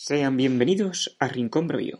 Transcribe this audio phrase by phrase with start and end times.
[0.00, 1.98] Sean bienvenidos a Rincón Bravio.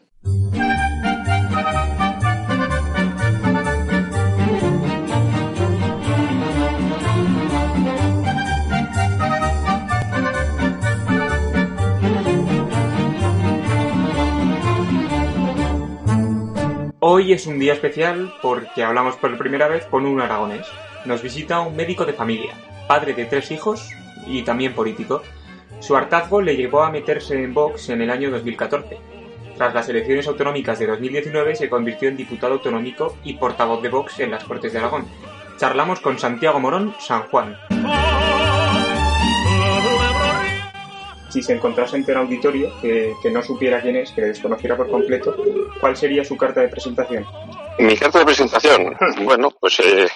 [17.00, 20.68] Hoy es un día especial porque hablamos por primera vez con un aragonés.
[21.04, 22.54] Nos visita un médico de familia,
[22.86, 23.90] padre de tres hijos
[24.24, 25.20] y también político.
[25.80, 28.98] Su hartazgo le llevó a meterse en Vox en el año 2014.
[29.56, 34.20] Tras las elecciones autonómicas de 2019 se convirtió en diputado autonómico y portavoz de Vox
[34.20, 35.06] en las Cortes de Aragón.
[35.56, 37.56] Charlamos con Santiago Morón San Juan.
[41.30, 44.90] Si se encontrase en un auditorio que, que no supiera quién es, que desconociera por
[44.90, 45.36] completo,
[45.80, 47.24] ¿cuál sería su carta de presentación?
[47.78, 50.08] Mi carta de presentación, bueno, pues, eh,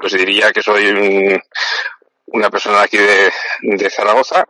[0.00, 1.40] pues diría que soy un,
[2.32, 3.32] una persona aquí de,
[3.62, 4.44] de Zaragoza,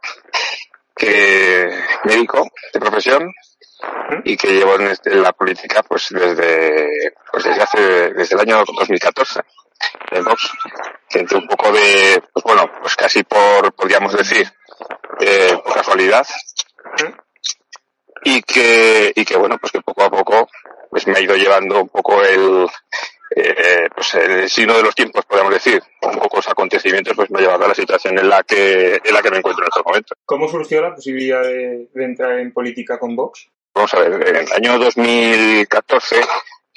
[0.94, 1.70] que
[2.04, 3.32] médico de profesión
[4.24, 7.80] y que llevo en, este- la política pues desde pues desde hace
[8.12, 9.40] desde el año 2014
[10.12, 10.50] en Vox
[11.08, 14.48] que entré un poco de pues bueno pues casi por podríamos decir
[15.20, 16.24] eh, por casualidad
[18.24, 20.48] y que y que bueno pues que poco a poco
[20.90, 22.68] pues me ha ido llevando un poco el
[23.36, 27.38] eh, pues el signo de los tiempos podemos decir un poco los acontecimientos pues me
[27.38, 29.84] ha llevado a la situación en la que en la que me encuentro en estos
[29.84, 33.48] momentos ¿Cómo surgió la posibilidad de, de entrar en política con Vox?
[33.74, 36.20] vamos a ver, en el año 2014,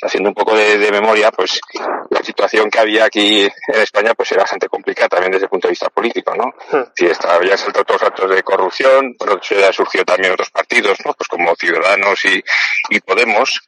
[0.02, 1.60] haciendo un poco de, de memoria, pues
[2.10, 5.68] la situación que había aquí en España pues era bastante complicada también desde el punto
[5.68, 6.54] de vista político, ¿no?
[6.96, 10.98] Sí, estaba, habían saltado todos los actos de corrupción, pero ya surgió también otros partidos,
[11.06, 11.14] ¿no?
[11.14, 12.44] Pues como Ciudadanos y,
[12.90, 13.62] y Podemos.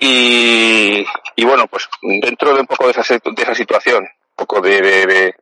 [0.00, 4.60] Y, y bueno, pues dentro de un poco de esa, de esa situación, un poco
[4.60, 5.34] de, de, de-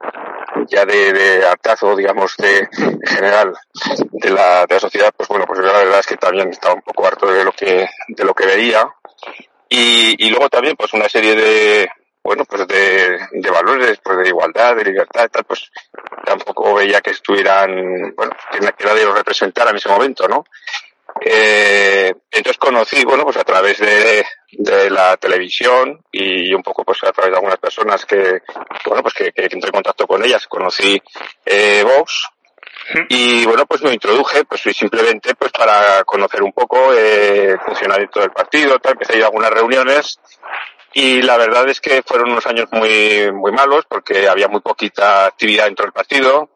[0.68, 3.54] ya de, de hartazo, digamos, de en general
[4.12, 6.74] de la, de la sociedad, pues bueno, pues yo la verdad es que también estaba
[6.74, 8.86] un poco harto de lo que, de lo que veía.
[9.74, 11.88] Y, y luego también, pues una serie de,
[12.22, 15.70] bueno, pues de, de valores, pues de igualdad, de libertad tal, pues
[16.24, 20.44] tampoco veía que estuvieran, bueno, que na- que nadie los representara en ese momento, ¿no?
[21.20, 26.98] Eh, entonces conocí, bueno, pues a través de, de la televisión y un poco pues
[27.04, 28.40] a través de algunas personas que,
[28.86, 31.00] bueno, pues que, que entré en contacto con ellas, conocí
[31.46, 32.28] eh, Vox
[33.08, 38.20] y bueno, pues me introduje, pues simplemente pues para conocer un poco eh, el funcionamiento
[38.20, 40.18] del partido, tal, empecé a ir a algunas reuniones.
[40.94, 45.26] Y la verdad es que fueron unos años muy, muy malos porque había muy poquita
[45.26, 46.51] actividad dentro del partido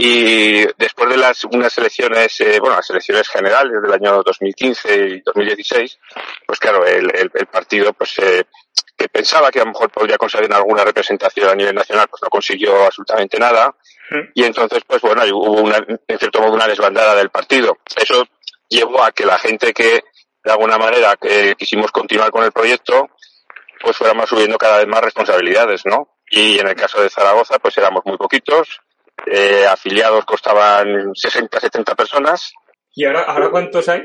[0.00, 5.20] y después de las unas elecciones, eh, bueno, las elecciones generales del año 2015 y
[5.22, 5.98] 2016,
[6.46, 8.44] pues claro, el, el, el partido pues eh,
[8.96, 12.28] que pensaba que a lo mejor podría conseguir alguna representación a nivel nacional, pues no
[12.28, 13.74] consiguió absolutamente nada.
[14.34, 17.78] Y entonces, pues bueno, hubo una, en cierto modo una desbandada del partido.
[17.96, 18.24] Eso
[18.68, 20.04] llevó a que la gente que
[20.44, 23.08] de alguna manera que quisimos continuar con el proyecto,
[23.80, 26.18] pues fuéramos subiendo cada vez más responsabilidades, ¿no?
[26.30, 28.80] Y en el caso de Zaragoza, pues éramos muy poquitos,
[29.26, 32.52] eh, afiliados costaban 60, 70 personas,
[32.94, 34.02] ¿Y ahora, ahora cuántos hay?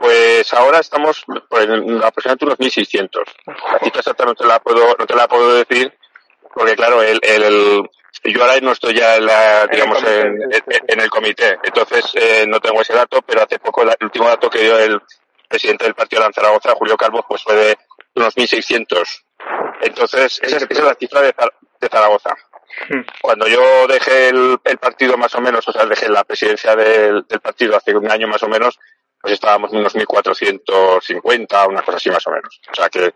[0.00, 3.22] pues ahora estamos pues, en aproximadamente unos 1.600.
[3.46, 5.92] La cifra exacta no te la puedo, no te la puedo decir,
[6.54, 7.90] porque claro, el, el, el-
[8.24, 11.00] yo ahora no estoy ya en la, el digamos, comité, en, sí, sí, en- en
[11.00, 14.60] el comité, entonces eh, no tengo ese dato, pero hace poco el último dato que
[14.60, 15.00] dio el
[15.48, 17.78] presidente del partido de Zaragoza, Julio Calvo, pues fue de
[18.14, 19.22] unos 1.600.
[19.82, 21.34] Entonces, esa es, esa es la cifra de
[21.90, 22.34] Zaragoza.
[23.22, 27.76] Cuando yo dejé el, partido más o menos, o sea, dejé la presidencia del, partido
[27.76, 28.78] hace un año más o menos,
[29.20, 32.60] pues estábamos en unos 1.450, una cosa así más o menos.
[32.70, 33.12] O sea que,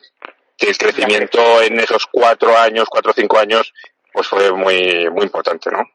[0.57, 3.73] que el crecimiento en esos cuatro años, cuatro o cinco años,
[4.13, 5.89] pues fue muy, muy importante, ¿no?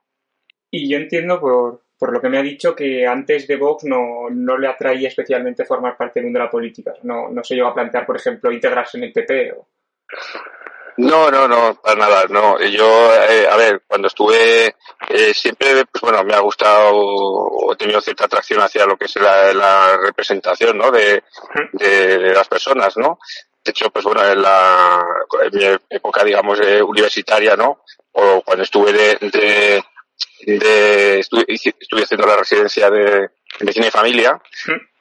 [0.71, 4.29] Y yo entiendo por, por lo que me ha dicho que antes de Vox no,
[4.29, 6.93] no le atraía especialmente formar parte del mundo de la política.
[7.03, 9.53] No, no se llegó a plantear, por ejemplo, integrarse en el PP.
[9.53, 9.67] O...
[10.97, 12.59] No, no, no, para nada, no.
[12.59, 14.75] Yo, eh, a ver, cuando estuve,
[15.09, 19.05] eh, siempre, pues bueno, me ha gustado o he tenido cierta atracción hacia lo que
[19.05, 20.89] es la, la representación, ¿no?
[20.89, 21.23] De,
[21.73, 23.19] de, de las personas, ¿no?
[23.63, 25.05] De hecho, pues bueno, en, la,
[25.43, 27.83] en mi época, digamos, eh, universitaria, ¿no?
[28.13, 29.83] O cuando estuve de, de,
[30.47, 33.29] de estuve, estuve haciendo la residencia de
[33.59, 34.41] medicina y familia,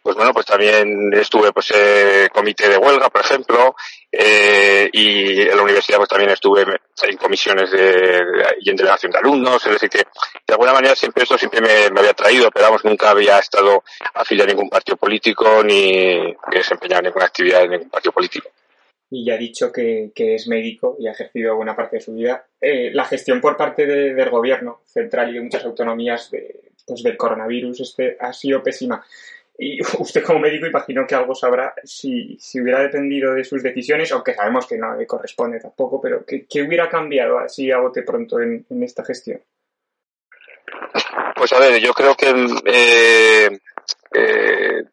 [0.06, 3.74] pues bueno, pues también estuve pues eh, comité de huelga, por ejemplo,
[4.12, 9.10] eh, y en la universidad pues también estuve en comisiones de, de- y en delegación
[9.10, 9.98] de alumnos, es decir que
[10.46, 13.82] de alguna manera siempre esto siempre me, me había traído, pero vamos, nunca había estado
[14.14, 18.48] afiliado a ningún partido político ni desempeñado ninguna actividad en ningún partido político.
[19.10, 22.46] y ya ha dicho que, es médico y ha ejercido buena parte de su vida.
[22.60, 27.16] Eh, la gestión por parte del gobierno central y de muchas autonomías de, pues del
[27.16, 29.04] coronavirus este, ha sido pésima.
[29.58, 34.12] Y usted como médico imagino que algo sabrá si, si hubiera dependido de sus decisiones,
[34.12, 38.40] aunque sabemos que no le corresponde tampoco, pero ¿qué, hubiera cambiado así a bote pronto
[38.40, 39.40] en, esta gestión?
[41.34, 42.30] Pues a ver, yo creo que
[42.66, 43.58] eh,
[44.14, 44.84] eh,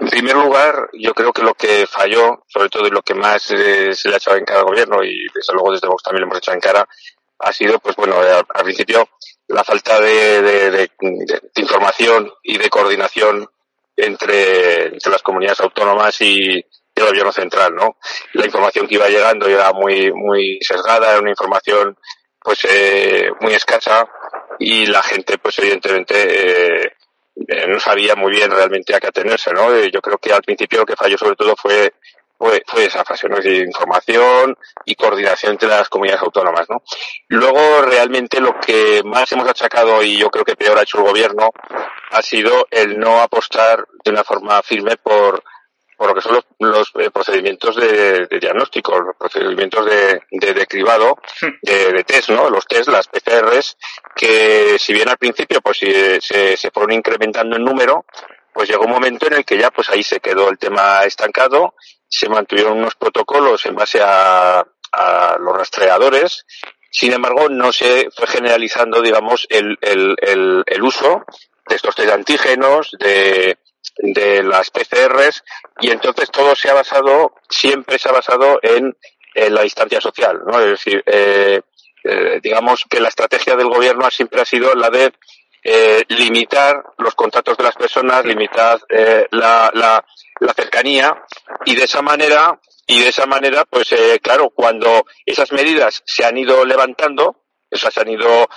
[0.00, 3.50] en primer lugar, yo creo que lo que falló, sobre todo y lo que más
[3.50, 6.22] eh, se le ha echado en cara al gobierno, y desde luego desde Vox también
[6.22, 6.88] lo hemos echado en cara,
[7.40, 9.08] ha sido, pues bueno, al, principio
[9.48, 10.90] la falta de,
[11.56, 13.48] información y de coordinación
[13.98, 16.64] entre, las comunidades autónomas y,
[16.94, 17.96] el gobierno central, ¿no?
[18.32, 21.96] La información que iba llegando era muy, muy sesgada, era una información
[22.42, 24.04] pues eh, muy escasa
[24.58, 26.92] y la gente pues evidentemente eh,
[27.46, 29.72] eh, no sabía muy bien realmente a qué atenerse, ¿no?
[29.72, 31.94] Eh, yo creo que al principio lo que falló sobre todo fue
[32.38, 33.36] fue, fue esa fase, ¿no?
[33.38, 36.82] Es información y coordinación entre las comunidades autónomas, ¿no?
[37.28, 41.04] Luego, realmente lo que más hemos achacado, y yo creo que peor ha hecho el
[41.04, 41.50] gobierno,
[42.12, 45.42] ha sido el no apostar de una forma firme por,
[45.96, 51.18] por lo que son los, eh, procedimientos de, diagnóstico, los procedimientos de, de, cribado,
[51.62, 52.48] de, de, test, ¿no?
[52.48, 53.76] Los test, las PCRs,
[54.14, 58.04] que si bien al principio pues se, se fueron incrementando en número,
[58.52, 61.74] pues llegó un momento en el que ya pues ahí se quedó el tema estancado,
[62.08, 66.46] se mantuvieron unos protocolos en base a, a los rastreadores,
[66.90, 71.24] sin embargo no se fue generalizando digamos el, el, el, el uso
[71.68, 73.58] de estos test antígenos, de,
[73.98, 75.44] de las PCRs
[75.80, 78.96] y entonces todo se ha basado, siempre se ha basado en,
[79.34, 80.58] la distancia social, ¿no?
[80.58, 81.60] Es decir, eh,
[82.02, 85.12] eh, digamos que la estrategia del gobierno siempre ha sido la de
[85.70, 88.80] eh, limitar los contactos de las personas, limitar
[89.30, 90.04] la, la,
[90.40, 91.14] la, cercanía
[91.66, 96.38] y de esa manera y de esa manera, pues claro, cuando esas medidas se han
[96.38, 98.48] ido levantando, esas se han ido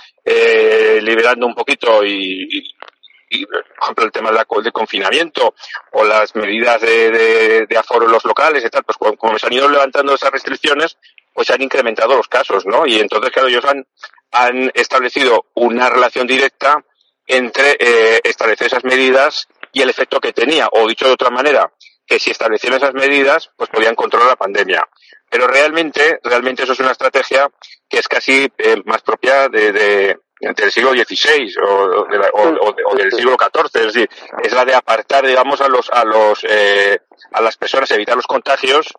[1.02, 5.54] liberando un poquito y, por ejemplo, el tema del confinamiento
[5.92, 9.68] o las medidas de, aforo en los locales y tal, pues como se han ido
[9.68, 10.96] levantando esas restricciones,
[11.32, 12.86] pues se han incrementado los casos, ¿no?
[12.86, 13.86] Y entonces, claro, ellos han,
[14.30, 16.84] han establecido una relación directa
[17.32, 21.72] entre eh, establecer esas medidas y el efecto que tenía, o dicho de otra manera,
[22.06, 24.86] que si establecían esas medidas, pues podían controlar la pandemia.
[25.30, 27.48] Pero realmente, realmente eso es una estrategia
[27.88, 33.94] que es casi eh, más propia de, del siglo XVI o, del siglo XIV, es
[33.94, 34.10] decir,
[34.42, 36.98] es la de apartar, digamos, a los, a los, eh,
[37.32, 38.92] a las personas, evitar los contagios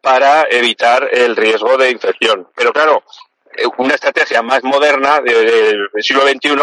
[0.00, 2.48] para evitar el riesgo de infección.
[2.54, 3.02] Pero claro,
[3.78, 6.56] una estrategia más moderna del siglo XXI,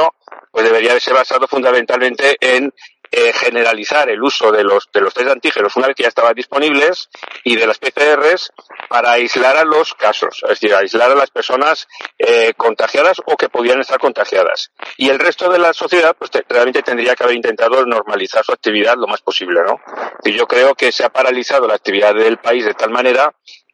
[0.52, 2.74] pues debería haberse basado fundamentalmente en
[3.16, 6.34] eh, generalizar el uso de los, de los test antígenos una vez que ya estaban
[6.34, 7.10] disponibles
[7.44, 8.52] y de las PCRs
[8.90, 11.88] para aislar a los casos, es decir, aislar a las personas
[12.18, 14.72] eh, contagiadas o que podían estar contagiadas.
[14.98, 18.96] Y el resto de la sociedad, pues realmente tendría que haber intentado normalizar su actividad
[18.98, 19.80] lo más posible, ¿no?
[20.24, 23.32] Y yo creo que se ha paralizado la actividad del país de tal manera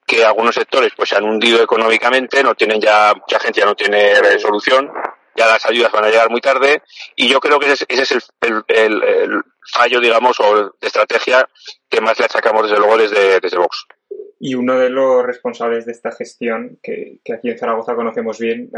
[0.09, 3.75] que algunos sectores pues se han hundido económicamente, no tienen ya, mucha gente ya no
[3.75, 4.91] tiene solución
[5.39, 6.81] ya las ayudas van a llegar muy tarde
[7.15, 11.47] y yo creo que ese, es el, fallo, digamos, o de estrategia
[11.89, 13.85] que más le achacamos desde luego desde, desde Vox.
[14.39, 18.69] Y uno de los responsables de esta gestión, que, aquí en Zaragoza conocemos bien,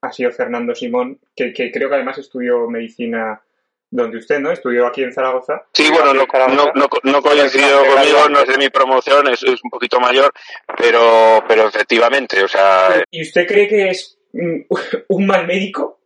[0.00, 3.42] ha, sido Fernando Simón, que, creo que además estudió medicina
[3.90, 4.50] donde usted, ¿no?
[4.50, 5.64] Estudió aquí en Zaragoza.
[5.72, 6.26] Sí, bueno, no,
[6.74, 10.32] no, no, coincidió conmigo, no es de mi promoción, es, es, un poquito mayor,
[10.76, 13.02] pero, pero efectivamente, o sea...
[13.10, 15.96] ¿Y usted cree que es un mal médico?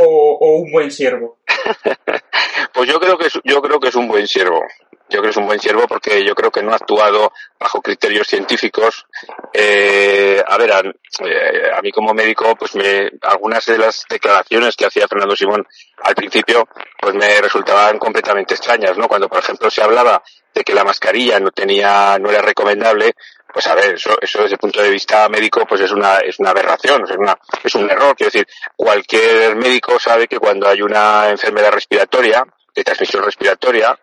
[0.00, 1.38] o, un buen siervo?
[2.72, 4.64] pues yo creo que es, yo creo que es un buen siervo.
[5.10, 7.80] Yo creo que es un buen siervo porque yo creo que no ha actuado bajo
[7.80, 9.06] criterios científicos.
[9.54, 10.17] Eh,
[10.50, 15.06] a ver, eh, a, mí como médico, pues me, algunas de las declaraciones que hacía
[15.06, 15.66] Fernando Simón
[16.02, 16.66] al principio,
[16.98, 19.08] pues me resultaban completamente extrañas, ¿no?
[19.08, 20.22] Cuando, por ejemplo, se hablaba
[20.54, 23.14] de que la mascarilla no tenía, no era recomendable,
[23.52, 26.38] pues a ver, eso, eso desde el punto de vista médico, pues es una, es
[26.38, 28.16] una aberración, es, una, es un error.
[28.16, 33.98] Quiero decir, cualquier médico sabe que cuando hay una enfermedad respiratoria, de transmisión respiratoria,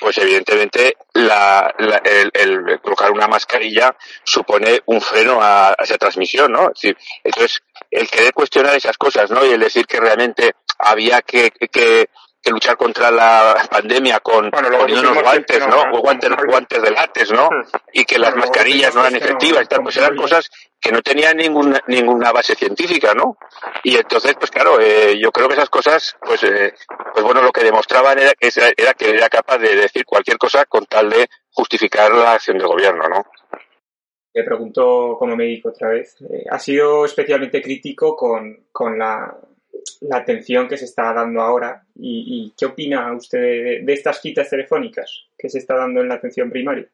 [0.00, 6.70] pues evidentemente la, el, el, colocar una mascarilla supone un freno a, esa transmisión, ¿no?
[6.70, 9.44] Es decir, entonces, el querer cuestionar esas cosas, ¿no?
[9.44, 12.08] Y el decir que realmente había que, que
[12.44, 14.68] que luchar contra la pandemia con bueno,
[15.22, 15.82] guantes, ¿no?
[15.94, 17.48] O guantes, guantes de látex, ¿no?
[17.92, 21.38] Y que las mascarillas no eran efectivas y tal, pues eran cosas que no tenían
[21.38, 23.38] ninguna, ninguna base científica, ¿no?
[23.82, 26.74] Y entonces, pues claro, eh, yo creo que esas cosas, pues, eh,
[27.14, 28.32] pues bueno, lo que demostraban era,
[28.76, 32.66] era que era capaz de decir cualquier cosa con tal de justificar la acción del
[32.66, 33.24] gobierno, ¿no?
[34.34, 36.20] Le pregunto como médico otra vez.
[36.20, 39.34] Eh, ha sido especialmente crítico con, con la,
[40.00, 41.84] la, atención que se está dando ahora.
[41.96, 46.08] ¿Y, y qué opina usted de, de, estas citas telefónicas que se está dando en
[46.08, 46.86] la atención primaria?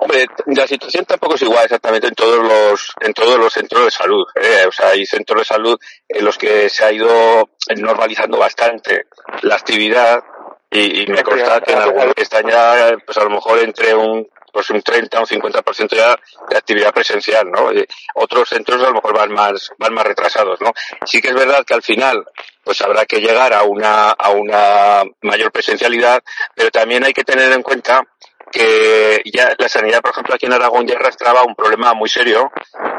[0.00, 3.90] Hombre, la situación tampoco es igual exactamente en todos los en todos los centros de
[3.90, 4.24] salud.
[4.36, 4.64] ¿eh?
[4.66, 9.06] O sea, hay centros de salud en los que se ha ido normalizando bastante
[9.42, 10.22] la actividad
[10.70, 14.28] y, y me consta que en algunos están ya, pues a lo mejor entre un
[14.52, 17.70] pues un 30 o un 50% ya de actividad presencial, ¿no?
[18.14, 20.72] Otros centros a lo mejor van más, van más retrasados, ¿no?
[21.04, 22.24] Sí que es verdad que al final,
[22.62, 26.22] pues habrá que llegar a una, a una mayor presencialidad,
[26.54, 28.02] pero también hay que tener en cuenta
[28.50, 32.50] que ya la sanidad, por ejemplo, aquí en Aragón ya arrastraba un problema muy serio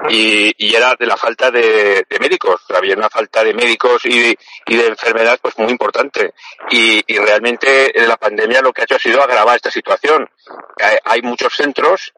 [0.07, 2.61] y, y era de la falta de, de, médicos.
[2.69, 6.33] Había una falta de médicos y, y de enfermedades pues muy importante.
[6.69, 10.29] Y, y, realmente la pandemia lo que ha hecho ha sido agravar esta situación.
[11.05, 12.13] Hay, muchos centros,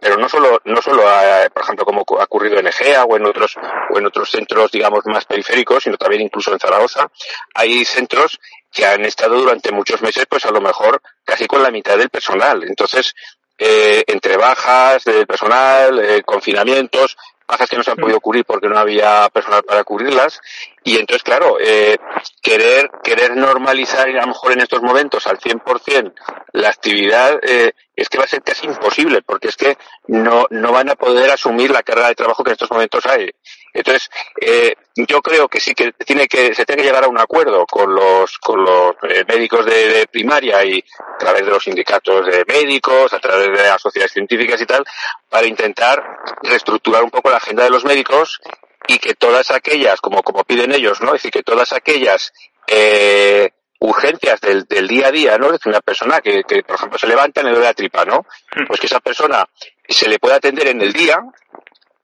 [0.00, 3.26] pero no solo, no solo, a, por ejemplo, como ha ocurrido en Egea o en
[3.26, 3.56] otros,
[3.90, 7.10] o en otros centros, digamos, más periféricos, sino también incluso en Zaragoza.
[7.54, 8.38] Hay centros
[8.72, 12.10] que han estado durante muchos meses, pues a lo mejor casi con la mitad del
[12.10, 12.62] personal.
[12.62, 13.14] Entonces,
[13.58, 17.16] eh, entre bajas del personal, eh, confinamientos,
[17.48, 20.40] bajas que no se han podido cubrir porque no había personal para cubrirlas.
[20.84, 21.96] Y entonces, claro, eh,
[22.42, 26.12] querer, querer normalizar a lo mejor en estos momentos al 100%
[26.52, 30.72] la actividad, eh, es que va a ser casi imposible, porque es que no, no
[30.72, 33.30] van a poder asumir la carga de trabajo que en estos momentos hay.
[33.72, 34.10] Entonces,
[34.40, 37.66] eh, yo creo que sí que tiene que, se tiene que llegar a un acuerdo
[37.66, 42.26] con los, con los eh, médicos de, de, primaria y a través de los sindicatos
[42.26, 44.84] de médicos, a través de las sociedades científicas y tal,
[45.28, 46.02] para intentar
[46.42, 48.40] reestructurar un poco la agenda de los médicos
[48.86, 51.08] y que todas aquellas, como, como piden ellos, ¿no?
[51.08, 52.32] Es decir, que todas aquellas,
[52.66, 55.52] eh, urgencias del, del, día a día, ¿no?
[55.52, 58.26] Es una persona que, que, por ejemplo, se levanta y le duele la tripa, ¿no?
[58.66, 59.48] Pues que esa persona
[59.88, 61.20] se le pueda atender en el día,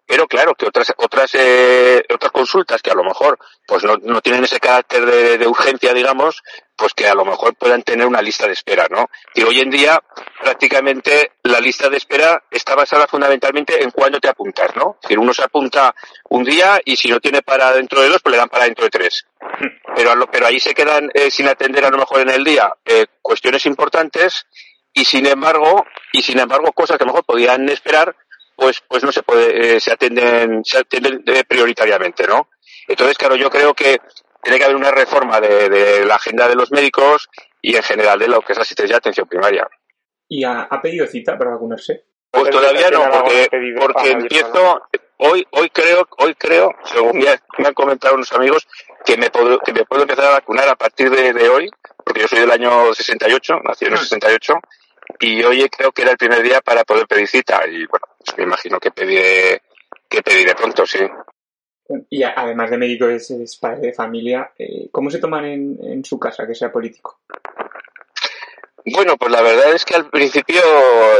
[0.06, 4.20] pero claro que otras otras eh, otras consultas que a lo mejor pues no, no
[4.20, 6.42] tienen ese carácter de, de, urgencia digamos
[6.76, 9.70] pues que a lo mejor puedan tener una lista de espera no y hoy en
[9.70, 10.02] día
[10.40, 15.32] prácticamente la lista de espera está basada fundamentalmente en cuándo te apuntas no decir uno
[15.32, 15.94] se apunta
[16.30, 18.84] un día y si no tiene para dentro de dos pues le dan para dentro
[18.84, 19.26] de tres.
[19.94, 23.06] Pero pero ahí se quedan eh, sin atender a lo mejor en el día eh,
[23.20, 24.46] cuestiones importantes
[24.92, 28.16] y sin embargo y sin embargo cosas que a lo mejor podían esperar
[28.56, 32.48] pues pues no se puede eh, se atienden se atienden eh, prioritariamente no
[32.88, 33.98] entonces claro yo creo que
[34.42, 37.30] tiene que haber una reforma de, de, la agenda de los médicos
[37.62, 39.66] y en general de lo que es la asistencia de atención primaria.
[40.28, 44.82] Y ha, ha pedido cita para vacunarse pues todavía no porque porque empiezo
[45.18, 47.26] hoy hoy creo hoy creo según me,
[47.58, 48.66] me han comentado unos amigos
[49.04, 51.70] que me puedo que me puedo empezar a vacunar a partir de, de hoy
[52.04, 54.54] porque yo soy del año 68 nací en el 68
[55.24, 58.36] y hoy creo que era el primer día para poder pedir cita y bueno, pues
[58.36, 59.62] me imagino que pediré,
[60.08, 60.98] que pediré pronto, sí.
[62.10, 66.04] Y además de médico es, es padre de familia, eh, ¿cómo se toman en, en,
[66.04, 67.20] su casa que sea político?
[68.86, 70.60] Bueno, pues la verdad es que al principio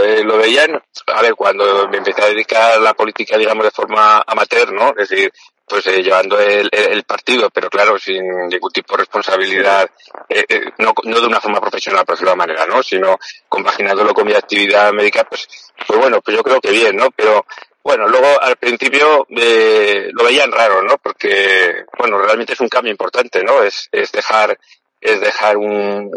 [0.04, 3.70] eh, lo veían, a ver, cuando me empecé a dedicar a la política, digamos, de
[3.70, 4.90] forma amateur, ¿no?
[4.90, 5.32] Es decir,
[5.66, 9.88] pues eh, llevando el, el, partido, pero claro, sin ningún tipo de responsabilidad,
[10.28, 12.82] eh, eh, no, no de una forma profesional, por decirlo de manera, ¿no?
[12.82, 13.18] Sino
[13.48, 15.48] compaginándolo con mi actividad médica, pues,
[15.86, 17.10] pues bueno, pues yo creo que bien, ¿no?
[17.12, 17.46] Pero
[17.82, 20.98] bueno, luego al principio eh, lo veían raro, ¿no?
[20.98, 23.62] Porque, bueno, realmente es un cambio importante, ¿no?
[23.62, 24.58] Es, es dejar
[25.04, 26.10] es dejar un,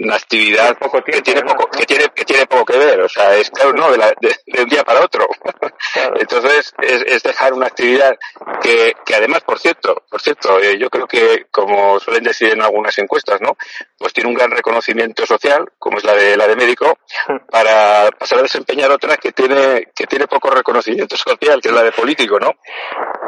[0.00, 3.36] una actividad tiempo, que tiene poco que tiene que tiene poco que ver o sea
[3.36, 5.28] es claro no de, la, de, de un día para otro.
[5.92, 6.14] Claro.
[6.20, 8.16] entonces es, es, dejar una actividad
[8.62, 12.62] que, que además por cierto por cierto eh, yo creo que como suelen decir en
[12.62, 13.58] algunas encuestas no
[13.98, 16.98] pues tiene un gran reconocimiento social como es la de la de médico
[17.50, 21.82] para pasar a desempeñar otra que tiene que tiene poco reconocimiento social que es la
[21.82, 22.54] de político no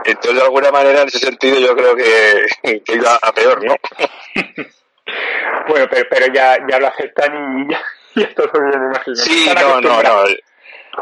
[0.06, 3.76] entonces de alguna manera en ese sentido yo creo que, que iba a peor no
[5.68, 7.82] bueno, pero, pero ya, ya lo aceptan y ya,
[8.14, 9.16] ya todo me imagino.
[9.16, 10.24] Sí, no, no, no.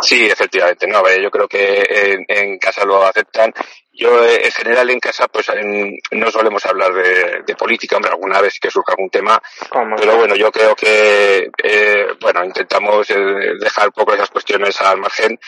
[0.00, 3.52] Sí, efectivamente, no, yo creo que en, en casa lo aceptan.
[3.92, 8.12] Yo, eh, en general, en casa, pues en, no solemos hablar de, de, política, hombre,
[8.12, 9.96] alguna vez que surja algún tema, ¿Cómo?
[9.96, 13.16] pero bueno, yo creo que, eh, bueno, intentamos eh,
[13.60, 15.38] dejar un poco esas cuestiones al margen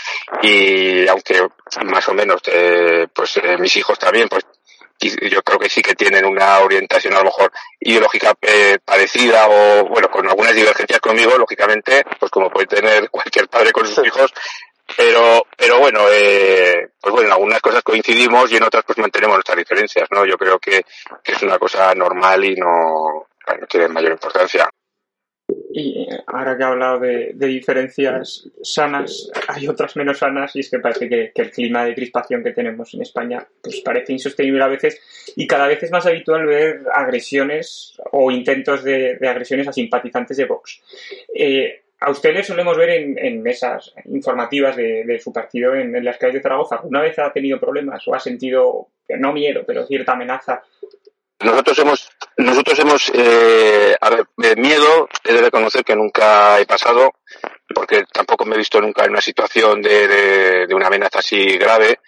[0.42, 1.46] y aunque
[1.84, 4.44] más o menos, eh, pues eh, mis hijos también, pues
[5.08, 9.88] yo creo que sí que tienen una orientación a lo mejor ideológica eh, parecida o
[9.88, 14.32] bueno con algunas divergencias conmigo lógicamente pues como puede tener cualquier padre con sus hijos
[14.96, 19.36] pero pero bueno eh, pues bueno en algunas cosas coincidimos y en otras pues mantenemos
[19.36, 20.84] nuestras diferencias no yo creo que,
[21.22, 23.26] que es una cosa normal y no,
[23.60, 24.68] no tiene mayor importancia
[25.74, 30.78] Y ahora que he hablado de, diferencias sanas, hay otras menos sanas y es que
[30.78, 35.00] parece que, el clima de crispación que tenemos en España pues parece insostenible a veces
[35.34, 40.44] y cada vez es más habitual ver agresiones o intentos de, agresiones a simpatizantes de
[40.44, 40.82] Vox.
[41.34, 46.42] Eh, a ustedes solemos ver en, mesas informativas de, su partido en, las calles de
[46.42, 46.76] Zaragoza.
[46.76, 50.62] ¿Alguna vez ha tenido problemas o ha sentido, no miedo, pero cierta amenaza
[51.44, 56.66] nosotros hemos, nosotros hemos, eh, a ver, de miedo he de reconocer que nunca he
[56.66, 57.14] pasado,
[57.74, 62.00] porque tampoco me he visto nunca en una situación de, de, una amenaza así grave,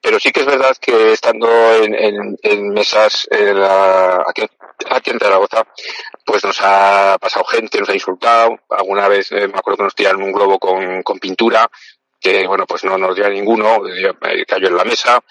[0.00, 3.28] pero sí que es verdad que estando en, en, mesas
[4.26, 4.46] aquí,
[4.88, 5.64] aquí, en Zaragoza,
[6.24, 9.94] pues nos ha pasado gente, nos ha insultado, alguna vez eh, me acuerdo que nos
[9.94, 11.70] tiraron un globo con, con pintura,
[12.20, 13.80] que bueno pues no nos dio a ninguno,
[14.46, 15.22] cayó en la mesa.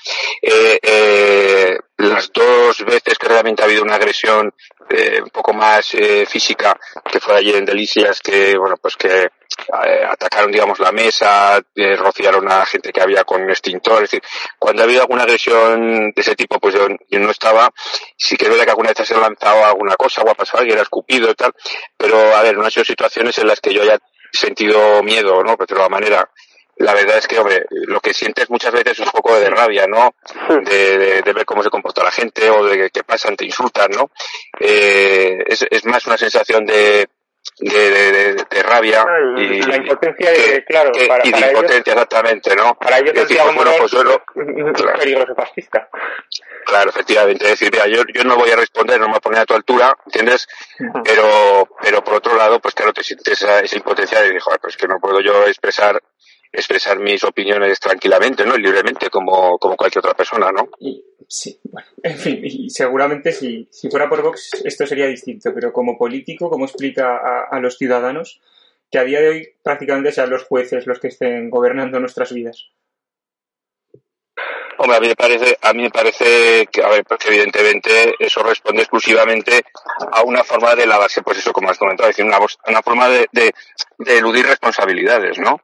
[0.42, 4.54] Eh, eh, las dos veces que realmente ha habido una agresión
[4.90, 6.80] eh, un poco más eh, física,
[7.12, 11.62] que fue ayer en Delicias, que bueno pues que eh, atacaron digamos la mesa,
[11.98, 14.22] rociaron a gente que había con extintor, es decir,
[14.58, 17.70] cuando ha habido alguna agresión de ese tipo, pues yo, yo no estaba,
[18.18, 20.80] sí que es que alguna vez se ha lanzado alguna cosa o ha pasado alguien,
[20.80, 21.52] ha escupido y tal,
[21.98, 24.00] pero a ver, no han sido situaciones en las que yo haya
[24.32, 25.58] sentido miedo, ¿no?
[25.58, 26.30] Pero de la manera
[26.80, 29.86] la verdad es que, hombre, lo que sientes muchas veces es un poco de rabia,
[29.86, 30.16] ¿no?
[30.64, 34.10] De, ver cómo se comporta la gente o de qué pasan, te insultan, ¿no?
[34.60, 37.10] Eh, es, es más una sensación de,
[37.60, 39.06] de, de, rabia
[39.38, 43.56] y la impotencia de, claro para, y de impotencia exactamente no para ellos decir, pues,
[43.56, 43.92] bueno pues
[44.82, 45.90] claro, peligroso fascista.
[46.66, 49.22] Claro efectivamente es decir mira yo, yo no voy a responder no me voy a
[49.22, 50.48] poner a tu altura entiendes
[51.04, 54.78] pero pero por otro lado pues claro te sientes esa, esa impotencia de joder pues
[54.78, 56.02] que no puedo yo expresar
[56.52, 58.58] expresar mis opiniones tranquilamente, ¿no?
[58.58, 60.70] Libremente, como, como cualquier otra persona, ¿no?
[60.80, 65.52] Y, sí, bueno, en fin, y seguramente si, si fuera por Vox esto sería distinto,
[65.54, 68.42] pero como político, ¿cómo explica a, a los ciudadanos
[68.92, 72.70] que a día de hoy prácticamente sean los jueces los que estén gobernando nuestras vidas?
[74.82, 78.42] Hombre, a mí me parece, a mí me parece que, a ver, porque evidentemente eso
[78.42, 79.62] responde exclusivamente
[80.14, 83.10] a una forma de lavarse, pues eso, como has comentado, es decir, una, una forma
[83.10, 83.52] de, de,
[83.98, 85.62] de eludir responsabilidades, ¿no?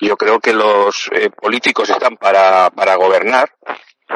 [0.00, 3.50] Yo creo que los eh, políticos están para, para gobernar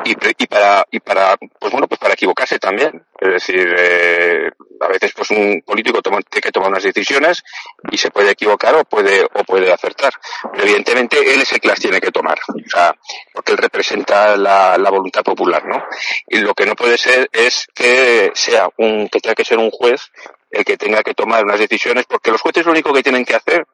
[0.05, 3.05] y, y, para y para pues bueno pues para equivocarse también.
[3.21, 7.43] Es decir eh, a veces pues un político toma, tiene que tomar unas decisiones
[7.91, 10.13] y se puede equivocar o puede o puede acertar.
[10.51, 12.39] Pero evidentemente él es el que las tiene que tomar.
[12.49, 12.95] O sea
[13.33, 15.85] porque él representa la, la voluntad popular no
[16.29, 19.71] y lo que no puede ser es que sea un que tenga que ser un
[19.71, 20.11] juez
[20.51, 23.35] el que tenga que tomar unas decisiones porque los jueces lo único que tienen que
[23.35, 23.67] hacer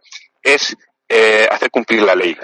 [0.43, 0.77] es
[1.09, 2.37] eh, hacer cumplir la ley.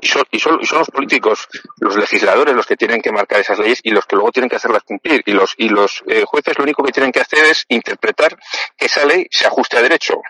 [0.00, 1.48] Y son, y, son, y son los políticos,
[1.80, 4.56] los legisladores los que tienen que marcar esas leyes y los que luego tienen que
[4.56, 5.22] hacerlas cumplir.
[5.24, 8.36] Y los, y los eh, jueces lo único que tienen que hacer es interpretar
[8.76, 10.20] que esa ley se ajuste a derecho.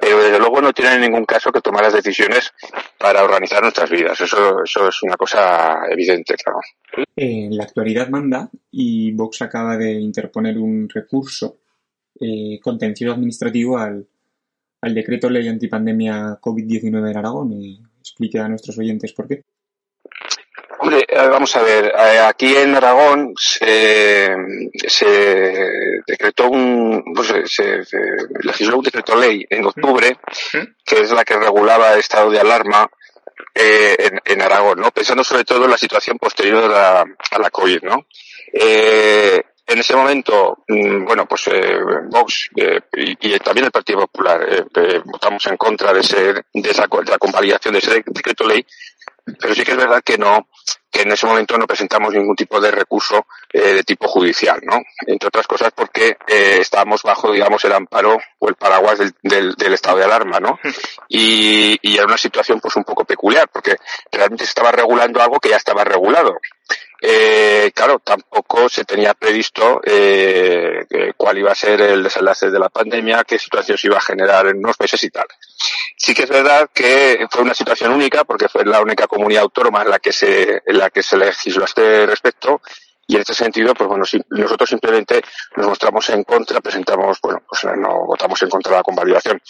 [0.00, 2.52] Pero desde luego no tienen en ningún caso que tomar las decisiones
[2.98, 4.20] para organizar nuestras vidas.
[4.20, 6.60] Eso, eso es una cosa evidente, claro.
[7.16, 11.58] En la actualidad manda y Vox acaba de interponer un recurso
[12.20, 14.06] eh, contencioso administrativo al,
[14.84, 19.42] al decreto ley antipandemia COVID-19 en Aragón y explique a nuestros oyentes por qué.
[20.78, 24.36] Hombre, eh, vamos a ver, eh, aquí en Aragón se,
[26.06, 27.02] decretó un,
[27.46, 27.82] se,
[28.42, 30.18] legisló un decreto ley en octubre,
[30.84, 32.86] que es la que regulaba el estado de alarma
[33.54, 34.90] eh, en, Aragón, ¿no?
[34.90, 38.06] Pensando sobre todo en la situación posterior a, a la COVID, ¿no?
[38.52, 41.78] Eh, en ese momento, mm, bueno, pues eh,
[42.10, 46.86] Vox eh, y, también el Partido Popular eh, votamos en contra de, ese, de, esa,
[46.86, 48.64] de la convalidación de ese decreto ley,
[49.40, 50.48] pero sí que es verdad que no,
[50.90, 54.82] que en ese momento no presentamos ningún tipo de recurso de tipo judicial, ¿no?
[55.06, 59.72] Entre otras cosas porque estábamos bajo, digamos, el amparo o el paraguas del, del, del
[59.72, 60.58] estado de alarma, ¿no?
[61.08, 63.76] Y, y era una situación pues un poco peculiar porque
[64.10, 66.38] realmente se estaba regulando algo que ya estaba regulado.
[67.06, 72.70] Eh, claro, tampoco se tenía previsto eh, cuál iba a ser el desenlace de la
[72.70, 75.26] pandemia, qué situación se iba a generar en unos meses y tal.
[75.98, 79.82] Sí que es verdad que fue una situación única porque fue la única comunidad autónoma
[79.82, 82.62] en la que se, en la que se legisló a este respecto
[83.06, 85.22] y en este sentido, pues bueno, si nosotros simplemente
[85.56, 89.40] nos mostramos en contra, presentamos, bueno, pues no votamos en contra de la convalidación.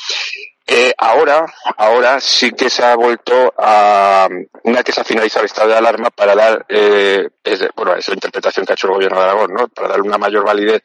[0.66, 1.44] Eh, ahora,
[1.76, 4.28] ahora sí que se ha vuelto a,
[4.62, 8.08] una que se ha finalizado el estado de alarma para dar, eh, es, bueno, es
[8.08, 9.68] la interpretación que ha hecho el gobierno de Aragón, ¿no?
[9.68, 10.82] Para dar una mayor validez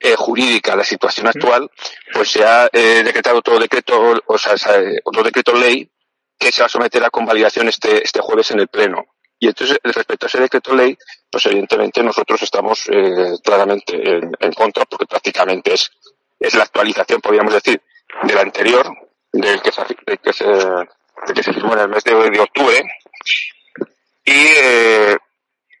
[0.00, 1.70] eh, jurídica a la situación actual,
[2.12, 4.54] pues se ha eh, decretado otro decreto, o sea,
[5.04, 5.88] otro decreto ley
[6.38, 9.13] que se va a someter a convalidación este, este jueves en el Pleno.
[9.44, 10.96] Y entonces, respecto a ese decreto ley,
[11.30, 13.94] pues evidentemente nosotros estamos eh, claramente
[14.40, 15.90] en, contra, porque prácticamente es,
[16.40, 17.78] es la actualización, podríamos decir,
[18.22, 18.90] del anterior,
[19.30, 22.82] del que se firmó en el mes de, de octubre.
[24.24, 25.18] Y, eh,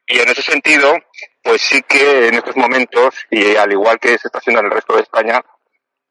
[0.08, 0.98] y en ese sentido,
[1.42, 4.72] pues sí que en estos momentos, y al igual que se está haciendo en el
[4.72, 5.42] resto de España,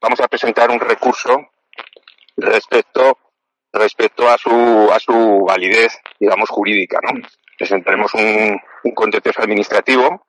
[0.00, 1.38] vamos a presentar un recurso
[2.36, 3.16] respecto
[3.72, 7.20] respecto a su a su validez, digamos, jurídica, ¿no?
[7.58, 10.26] Presentaremos un, un contencioso administrativo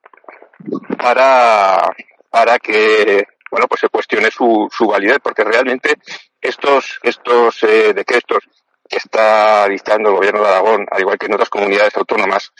[0.98, 1.90] para
[2.30, 5.96] para que bueno pues se cuestione su, su validez, porque realmente
[6.40, 8.44] estos estos eh, decretos
[8.88, 12.52] que está dictando el gobierno de Aragón, al igual que en otras comunidades autónomas,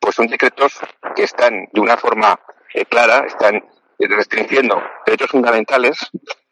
[0.00, 0.78] pues son decretos
[1.14, 2.40] que están de una forma
[2.72, 3.62] eh, clara, están
[3.98, 5.98] restringiendo derechos fundamentales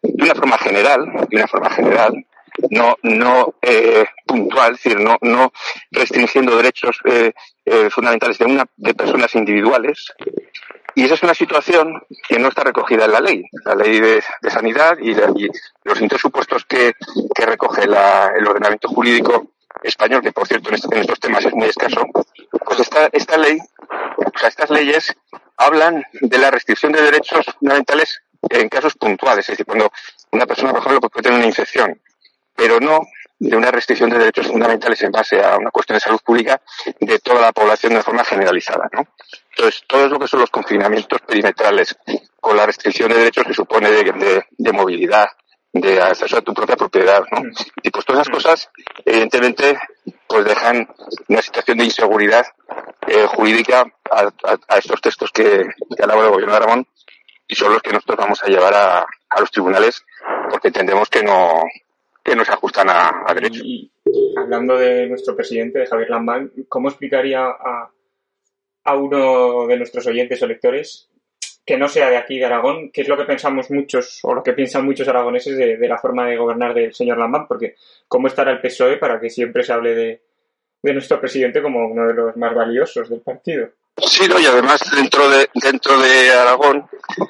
[0.02, 2.26] de una forma general, de una forma general,
[2.70, 5.52] no, no eh, puntual, es decir, no, no
[5.90, 7.32] restringiendo derechos eh,
[7.64, 10.12] eh, fundamentales de, una, de personas individuales.
[10.94, 14.22] Y esa es una situación que no está recogida en la ley, la ley de,
[14.50, 15.14] sanidad y,
[15.84, 16.92] los intersupuestos que,
[17.34, 21.54] que recoge la, el ordenamiento jurídico español, que por cierto en, en, estos temas es
[21.54, 22.04] muy escaso,
[22.66, 23.58] pues esta, esta ley,
[24.16, 25.14] o sea, estas leyes
[25.56, 29.90] hablan de la restricción de derechos fundamentales en casos puntuales, es decir, cuando
[30.32, 32.00] una persona, por ejemplo, puede tener una infección
[32.62, 33.00] pero no
[33.40, 36.62] de una restricción de derechos fundamentales en base a una cuestión de salud pública
[37.00, 38.88] de toda la población de forma generalizada.
[38.92, 39.04] ¿no?
[39.50, 41.96] Entonces, todo lo que son los confinamientos perimetrales
[42.40, 45.26] con la restricción de derechos que supone de, de, de movilidad,
[45.72, 47.42] de acceso a tu propia propiedad, ¿no?
[47.82, 48.70] Y pues todas esas cosas,
[49.04, 49.76] evidentemente,
[50.28, 50.86] pues dejan
[51.26, 52.46] una situación de inseguridad
[53.08, 55.64] eh, jurídica a, a, a, estos textos que,
[55.96, 56.86] que elabora el gobierno de Aragón
[57.48, 60.04] y son los que nosotros vamos a llevar a, a los tribunales
[60.50, 61.62] porque entendemos que no,
[62.22, 63.62] que no se ajustan a, derecho.
[63.64, 63.90] Y,
[64.36, 67.90] hablando de nuestro presidente, de Javier Lambán, ¿cómo explicaría a,
[68.84, 71.08] a uno de nuestros oyentes o lectores
[71.64, 74.42] que no sea de aquí, de Aragón, qué es lo que pensamos muchos, o lo
[74.42, 77.46] que piensan muchos aragoneses de, de la forma de gobernar del señor Lambán?
[77.46, 77.76] Porque
[78.08, 80.22] ¿cómo estará el PSOE para que siempre se hable de,
[80.82, 83.70] de nuestro presidente como uno de los más valiosos del partido?
[83.98, 86.88] Sí, no, y además dentro de dentro de Aragón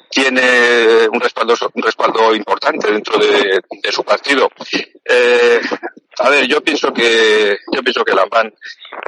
[0.09, 4.49] tiene un respaldo un respaldo importante dentro de, de su partido.
[5.03, 5.59] Eh,
[6.19, 8.53] a ver, yo pienso que yo pienso que Lambán,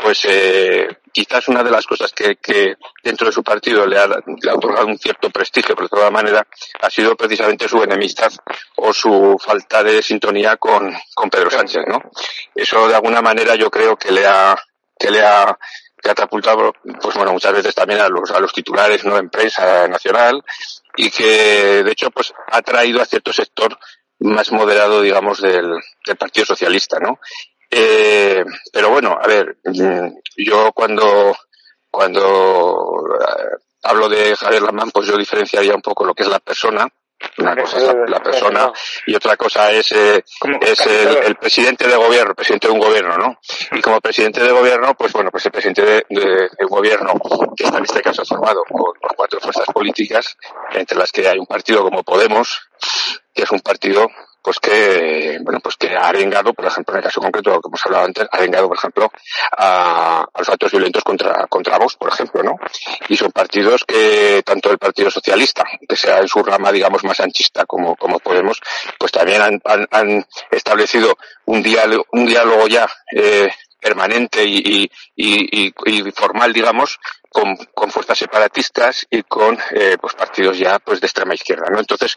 [0.02, 4.08] pues eh, quizás una de las cosas que, que dentro de su partido le ha,
[4.08, 6.46] le ha otorgado un cierto prestigio, por de toda manera,
[6.82, 8.34] ha sido precisamente su enemistad
[8.76, 12.02] o su falta de sintonía con, con Pedro Sánchez, ¿no?
[12.54, 14.58] Eso de alguna manera yo creo que le ha
[14.98, 15.58] que le ha
[16.06, 19.18] catapultado, pues bueno, muchas veces también a los, a los titulares, ¿no?
[19.18, 20.44] En prensa nacional
[20.96, 23.78] y que, de hecho, pues ha traído a cierto sector
[24.20, 25.74] más moderado, digamos, del,
[26.06, 27.20] del Partido Socialista, ¿no?
[27.70, 29.58] Eh, pero bueno, a ver,
[30.38, 31.36] yo cuando,
[31.90, 36.40] cuando eh, hablo de Javier Lamán, pues yo diferenciaría un poco lo que es la
[36.40, 36.88] persona,
[37.38, 38.72] una cosa es la, la persona
[39.08, 40.24] y otra cosa es, eh,
[40.62, 43.40] es el, el, presidente de gobierno, el presidente de un gobierno, ¿no?
[43.72, 47.14] Y como presidente de gobierno, pues bueno, pues el presidente de, de, de un gobierno
[47.56, 50.38] que está en este caso formado por, por, cuatro fuerzas políticas,
[50.74, 52.70] entre las que hay un partido como Podemos,
[53.36, 54.08] que es un partido
[54.46, 57.86] pues que, bueno, pues que ha arengado, por ejemplo, en el caso concreto, como hemos
[57.88, 59.12] hablado antes, ha arengado, por ejemplo,
[59.58, 62.56] a, a los actos violentos contra, contra Vox, por ejemplo, ¿no?
[63.10, 67.20] Y son partidos que, tanto el Partido Socialista, que sea en su rama, digamos, más
[67.22, 68.62] anchista como, como Podemos,
[69.00, 73.50] pues también han, han, han establecido un diálogo, un diálogo ya, eh,
[73.86, 74.90] permanente y,
[76.16, 77.56] formal, digamos, con,
[77.92, 81.80] fuerzas separatistas y con eh, pues partidos ya pues de extrema izquierda, ¿no?
[81.80, 82.16] Entonces,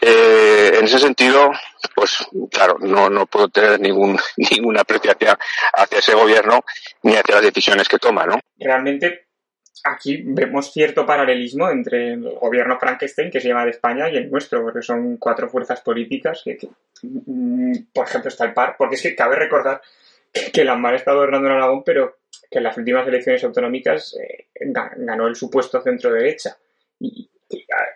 [0.00, 1.52] eh, en ese sentido,
[1.94, 4.18] pues claro, no, no puedo tener ningún,
[4.50, 5.36] ninguna apreciación
[5.74, 6.64] hacia ese gobierno
[7.04, 8.40] ni hacia las decisiones que toma, ¿no?
[8.58, 9.28] Realmente
[9.84, 14.28] aquí vemos cierto paralelismo entre el gobierno Frankenstein, que se llama de España, y el
[14.28, 16.68] nuestro, porque son cuatro fuerzas políticas que, que
[17.92, 19.80] por ejemplo, está el PAR, porque es que cabe recordar
[20.52, 22.18] que Lamar está gobernando en Aragón, pero
[22.50, 26.56] que en las últimas elecciones autonómicas eh, ganó el supuesto centro derecha.
[27.00, 27.30] Y,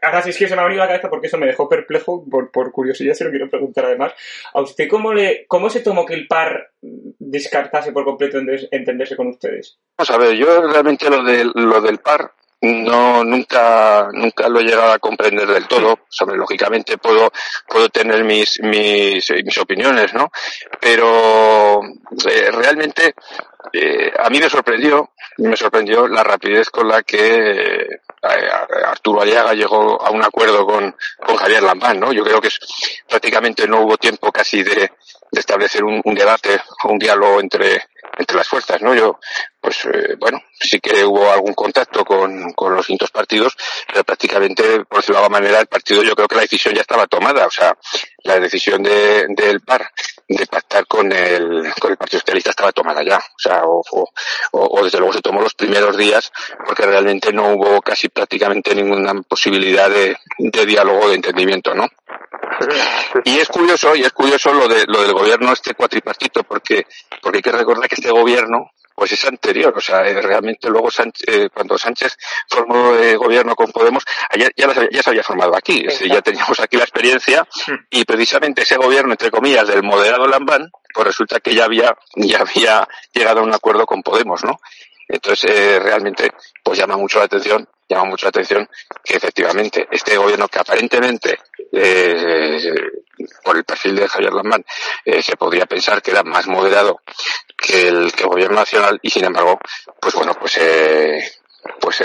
[0.03, 2.25] ahora sí es que se me ha venido la cabeza porque eso me dejó perplejo,
[2.29, 4.13] por, por curiosidad se lo quiero preguntar además.
[4.53, 9.29] ¿A usted cómo, le, cómo se tomó que el par descartase por completo entenderse con
[9.29, 9.79] ustedes?
[9.99, 14.65] Vamos a ver, yo realmente lo, de, lo del par no nunca nunca lo he
[14.65, 16.01] llegado a comprender del todo.
[16.09, 17.33] Sobre lógicamente puedo
[17.67, 20.31] puedo tener mis mis, mis opiniones no
[20.81, 21.81] pero
[22.29, 23.15] eh, realmente
[23.73, 28.01] eh, a mí me sorprendió me sorprendió la rapidez con la que eh,
[28.85, 30.95] Arturo Aliaga llegó a un acuerdo con,
[31.25, 32.59] con Javier Lambán no yo creo que es,
[33.09, 37.85] prácticamente no hubo tiempo casi de, de establecer un, un debate o un diálogo entre
[38.21, 38.95] entre las fuerzas, ¿no?
[38.95, 39.19] Yo,
[39.61, 43.57] pues, eh, bueno, sí que hubo algún contacto con, con los distintos partidos,
[43.87, 46.83] pero prácticamente, por decirlo de alguna manera, el partido yo creo que la decisión ya
[46.83, 47.77] estaba tomada, o sea,
[48.25, 49.91] la decisión de, del PAR
[50.29, 54.09] de pactar con el, con el Partido Socialista estaba tomada ya, o sea, o, o,
[54.53, 56.31] o desde luego se tomó los primeros días
[56.65, 61.89] porque realmente no hubo casi prácticamente ninguna posibilidad de, de diálogo, de entendimiento, ¿no?
[63.25, 66.87] Y es curioso, y es curioso lo de lo del gobierno este cuatripartito, porque
[67.21, 70.91] porque hay que recordar que este gobierno pues es anterior, o sea, eh, realmente luego
[70.91, 74.05] Sánchez, eh, cuando Sánchez formó eh, gobierno con Podemos,
[74.37, 77.75] ya, ya, ya, se había formado aquí, ya teníamos aquí la experiencia hmm.
[77.89, 82.41] y precisamente ese gobierno, entre comillas, del moderado Lambán, pues resulta que ya había, ya
[82.41, 84.61] había llegado a un acuerdo con Podemos, ¿no?
[85.09, 86.31] Entonces, eh, realmente,
[86.63, 88.69] pues llama mucho la atención, llama mucho la atención
[89.05, 91.39] que efectivamente este gobierno que aparentemente,
[91.73, 92.75] eh,
[93.45, 94.65] por el perfil de Javier Lambán,
[95.05, 97.01] eh, se podría pensar que era más moderado
[97.57, 99.59] que el, que gobierno nacional y sin embargo,
[100.01, 101.33] pues bueno, pues eh,
[101.79, 102.03] pues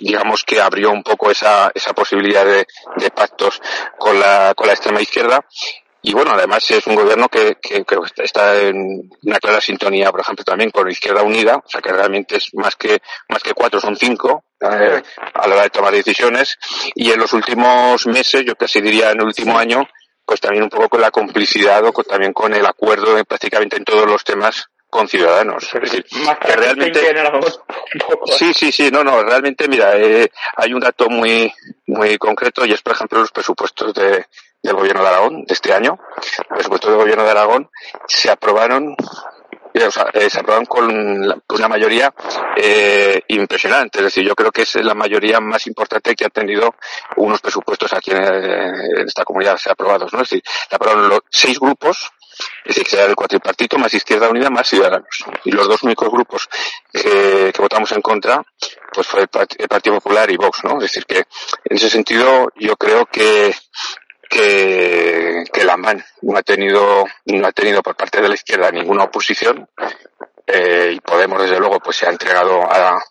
[0.00, 2.66] digamos que abrió un poco esa, esa posibilidad de,
[2.96, 3.60] de pactos
[3.96, 5.44] con la, con la extrema izquierda
[6.02, 10.20] y bueno, además es un gobierno que, que, que, está en una clara sintonía, por
[10.20, 13.80] ejemplo, también con Izquierda Unida, o sea que realmente es más que, más que cuatro,
[13.80, 15.02] son cinco eh,
[15.34, 16.58] a la hora de tomar decisiones.
[16.94, 19.86] Y en los últimos meses, yo casi diría en el último año,
[20.24, 23.76] pues también un poco con la complicidad o con, también con el acuerdo en prácticamente
[23.76, 25.64] en todos los temas con ciudadanos.
[25.74, 27.14] Es decir, que realmente.
[28.38, 31.52] Sí, sí, sí, no, no, realmente, mira, eh, hay un dato muy,
[31.86, 34.26] muy concreto y es, por ejemplo, los presupuestos de,
[34.62, 37.70] del gobierno de Aragón de este año, los presupuestos del gobierno de Aragón,
[38.06, 38.96] se aprobaron
[39.72, 42.12] eh, o sea, eh, se aprobaron con una mayoría
[42.56, 43.98] eh, impresionante.
[43.98, 46.74] Es decir, yo creo que es la mayoría más importante que ha tenido
[47.16, 50.12] unos presupuestos aquí en, esta comunidad se aprobados.
[50.12, 50.22] ¿no?
[50.22, 52.10] Es decir, se aprobaron los seis grupos,
[52.64, 55.24] es decir, que era el cuatripartito más Izquierda Unida más Ciudadanos.
[55.44, 56.48] Y los dos únicos grupos
[56.92, 58.42] que, que votamos en contra,
[58.92, 59.28] pues fue el
[59.68, 60.76] Partido Popular y Vox, ¿no?
[60.78, 63.54] Es decir, que en ese sentido yo creo que
[64.30, 68.70] que, que la MAN no ha tenido, no ha tenido por parte de la izquierda
[68.70, 69.68] ninguna oposición
[70.46, 73.02] eh, y Podemos desde luego pues se ha entregado a,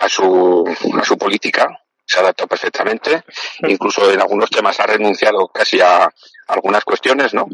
[0.00, 0.64] a su,
[1.00, 1.68] a su política,
[2.04, 3.24] se ha adaptado perfectamente,
[3.66, 6.08] incluso en algunos temas ha renunciado casi a
[6.48, 7.46] algunas cuestiones, ¿no?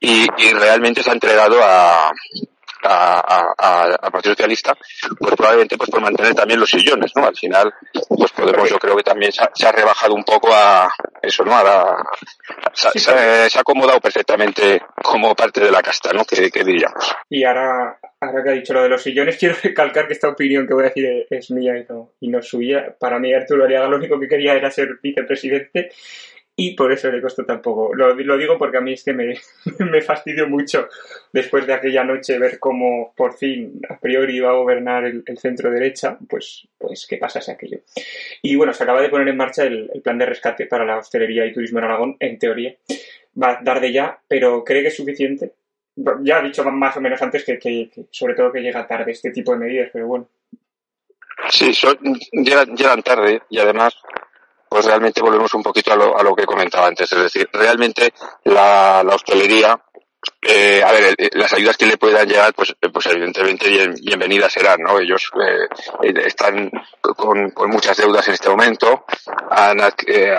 [0.00, 2.10] Y, y realmente se ha entregado a,
[2.82, 4.74] a, a, a, Partido Socialista,
[5.18, 7.26] pues probablemente pues por mantener también los sillones, ¿no?
[7.26, 7.72] Al final,
[8.08, 10.90] pues Podemos yo creo que también se ha, se ha rebajado un poco a
[11.20, 11.56] eso, ¿no?
[11.56, 11.96] A la,
[12.72, 16.24] se, se, se, ha acomodado perfectamente como parte de la casta, ¿no?
[16.24, 17.14] Que, que diríamos.
[17.28, 20.66] Y ahora, ahora que ha dicho lo de los sillones, quiero recalcar que esta opinión
[20.66, 22.96] que voy a decir es mía y no, y no suya.
[22.98, 25.90] Para mí Arturo Ariaga lo único que quería era ser vicepresidente
[26.62, 27.94] y por eso le costó tampoco.
[27.94, 29.34] Lo, digo porque a mí es que me,
[29.78, 30.88] me, fastidió mucho
[31.32, 35.70] después de aquella noche ver cómo por fin a priori iba a gobernar el, centro
[35.70, 37.78] derecha, pues, pues qué pasase aquello.
[38.42, 41.46] Y bueno, se acaba de poner en marcha el, plan de rescate para la hostelería
[41.46, 42.74] y turismo en Aragón, en teoría.
[43.42, 45.54] Va a dar de ya, pero ¿cree que es suficiente?
[46.22, 49.12] Ya ha dicho más o menos antes que, que, que sobre todo que llega tarde
[49.12, 50.28] este tipo de medidas, pero bueno.
[51.48, 51.72] Sí,
[52.32, 53.96] llegan, llegan tarde y además
[54.70, 57.12] pues realmente volvemos un poquito a lo, a lo que comentaba antes.
[57.12, 59.76] Es decir, realmente la, hostelería,
[60.42, 64.80] eh, a ver, las ayudas que le puedan llegar, pues, pues evidentemente bien, bienvenidas serán,
[64.80, 65.00] ¿no?
[65.00, 69.06] Ellos eh, están con, muchas deudas en este momento,
[69.50, 70.36] han, eh,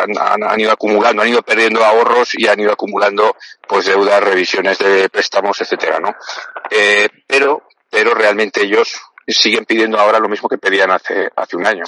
[0.58, 3.36] ido acumulando, han ido perdiendo ahorros y han ido acumulando,
[3.68, 6.16] pues, deudas, revisiones de préstamos, etcétera, ¿no?
[6.70, 11.68] Eh, pero, pero realmente ellos siguen pidiendo ahora lo mismo que pedían hace, hace un
[11.68, 11.84] año.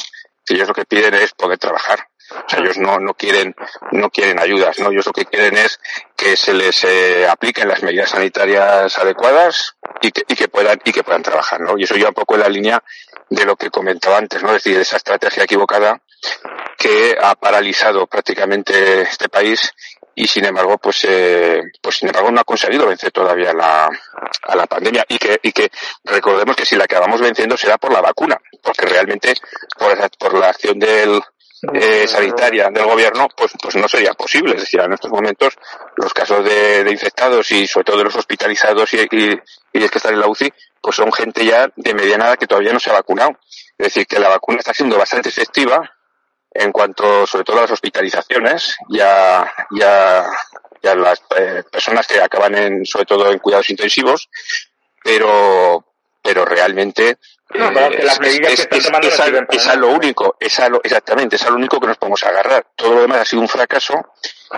[0.45, 3.56] Ellos lo que piden es poder trabajar o sea, ellos no, no quieren,
[3.91, 4.91] no quieren ayudas, ¿no?
[4.91, 5.80] Ellos lo que quieren es
[6.15, 10.91] que se les eh, apliquen las medidas sanitarias adecuadas y que, y que puedan, y
[10.91, 11.78] que puedan trabajar, ¿no?
[11.78, 12.84] Y eso ya un poco en la línea
[13.30, 14.50] de lo que comentaba antes, ¿no?
[14.50, 16.02] Es decir, esa estrategia equivocada
[16.78, 19.74] que ha paralizado prácticamente este país
[20.15, 23.89] y sin embargo pues eh, pues sin embargo no ha conseguido vencer todavía la,
[24.43, 25.72] a la pandemia y que y que
[26.04, 29.34] recordemos que si la acabamos venciendo será por la vacuna porque realmente
[29.78, 31.22] por, por la acción del
[31.73, 34.56] eh, sanitaria del gobierno, pues, pues no sería posible.
[34.56, 35.54] Es decir, en estos momentos
[35.95, 39.39] los casos de, de infectados y sobre todo de los hospitalizados y, y,
[39.73, 42.47] y los que están en la UCI, pues son gente ya de mediana edad que
[42.47, 43.38] todavía no se ha vacunado.
[43.78, 45.89] Es decir, que la vacuna está siendo bastante efectiva
[46.54, 50.26] en cuanto sobre todo a las hospitalizaciones y a, y a,
[50.82, 54.30] y a las eh, personas que acaban en, sobre todo en cuidados intensivos,
[55.04, 55.86] pero,
[56.21, 57.17] pero realmente
[57.56, 59.13] No, que las medidas que están tomando es,
[59.50, 62.24] es, a lo único, es a lo, exactamente, es a lo único que nos podemos
[62.24, 62.66] agarrar.
[62.76, 64.13] Todo lo demás ha sido un fracaso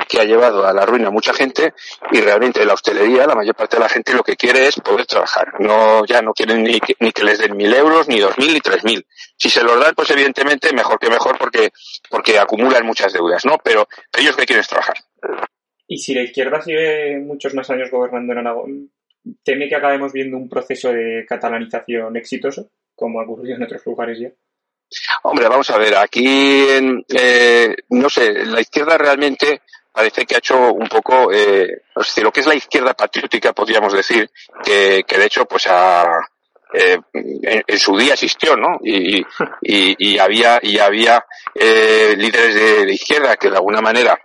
[0.08, 1.74] que ha llevado a la ruina a mucha gente
[2.12, 5.06] y realmente la hostelería, la mayor parte de la gente lo que quiere es poder
[5.06, 5.60] trabajar.
[5.60, 8.54] No, ya no quieren ni que, ni que les den mil euros, ni dos mil,
[8.54, 9.06] ni tres mil.
[9.38, 11.72] Si se los dan, pues evidentemente mejor que mejor porque,
[12.10, 13.58] porque acumulan muchas deudas, ¿no?
[13.64, 14.98] Pero ellos que quieren es trabajar.
[15.88, 18.92] Y si la izquierda sigue muchos más años gobernando en Aragón,
[19.44, 24.20] ¿teme que acabemos viendo un proceso de catalanización exitoso, como ha ocurrido en otros lugares
[24.20, 24.30] ya?
[25.24, 26.66] Hombre, vamos a ver, aquí,
[27.10, 31.84] eh, no sé, la izquierda realmente parece que ha hecho un poco, eh,
[32.22, 34.30] lo que es la izquierda patriótica, podríamos decir,
[34.64, 36.06] que, que de hecho, pues ha,
[36.74, 38.80] eh, en, su día existió, ¿no?
[38.84, 39.20] Y,
[39.62, 44.20] y, y había, y había eh, líderes de, de, izquierda que de alguna manera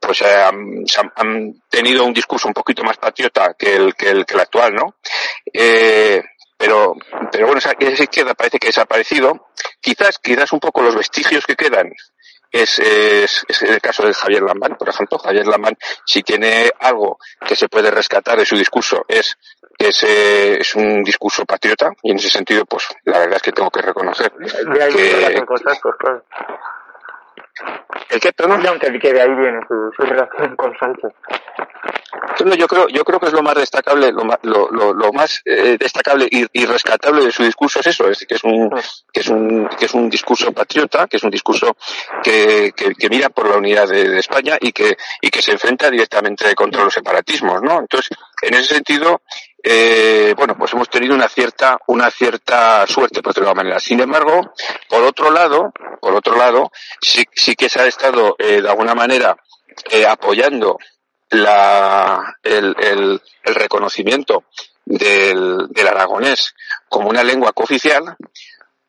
[0.00, 0.84] pues eh, han,
[1.16, 4.74] han, tenido un discurso un poquito más patriota que el, que el, que el actual,
[4.74, 4.96] ¿no?
[5.52, 6.22] Eh,
[6.56, 6.94] pero,
[7.30, 9.48] pero bueno, esa, esa izquierda parece que ha desaparecido.
[9.80, 11.92] Quizás, quizás un poco los vestigios que quedan
[12.50, 15.18] es, es, es, el caso de Javier Lambán, por ejemplo.
[15.18, 19.36] Javier Lambán, si tiene algo que se puede rescatar de su discurso, es
[19.76, 23.42] que es, eh, es un discurso patriota, y en ese sentido, pues la verdad es
[23.42, 25.34] que tengo que reconocer que,
[28.10, 28.62] ¿El qué, perdón?
[28.62, 31.12] No, que de ahí viene su, su relación con Sánchez.
[32.56, 35.76] Yo creo, yo creo que es lo más destacable, lo, lo, lo, lo más eh,
[35.78, 38.70] destacable y, rescatable de su discurso es eso, es que es un,
[39.12, 41.76] que es un, que es un discurso patriota, que es un discurso
[42.22, 45.90] que, que, que mira por la unidad de, España y que, y que se enfrenta
[45.90, 47.80] directamente contra los separatismos, ¿no?
[47.80, 49.22] Entonces, en ese sentido,
[49.62, 53.80] eh, bueno, pues hemos tenido una cierta, una cierta suerte, por decirlo de manera.
[53.80, 54.52] Sin embargo,
[54.88, 58.94] por otro lado, por otro lado, sí, sí que se ha estado, eh, de alguna
[58.94, 59.36] manera,
[59.90, 60.78] eh, apoyando
[61.42, 64.44] la, el, el, el reconocimiento
[64.84, 66.54] del, del aragonés
[66.88, 68.16] como una lengua cooficial,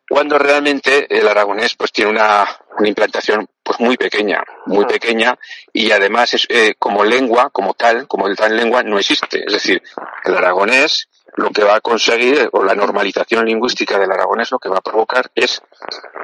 [0.09, 4.87] cuando realmente el aragonés pues tiene una, una implantación pues muy pequeña, muy ah.
[4.87, 5.37] pequeña
[5.73, 9.43] y además es, eh, como lengua, como tal, como el tal lengua no existe.
[9.45, 9.81] Es decir,
[10.23, 14.69] el aragonés lo que va a conseguir o la normalización lingüística del aragonés lo que
[14.69, 15.61] va a provocar es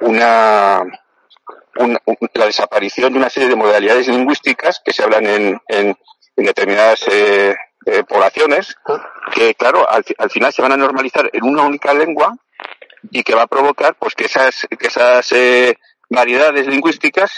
[0.02, 0.82] una,
[1.76, 2.00] una,
[2.34, 5.98] la desaparición de una serie de modalidades lingüísticas que se hablan en, en,
[6.36, 9.10] en determinadas eh, eh, poblaciones ah.
[9.34, 12.34] que claro al, al final se van a normalizar en una única lengua
[13.12, 15.76] y que va a provocar pues que esas que esas eh,
[16.10, 17.32] variedades lingüísticas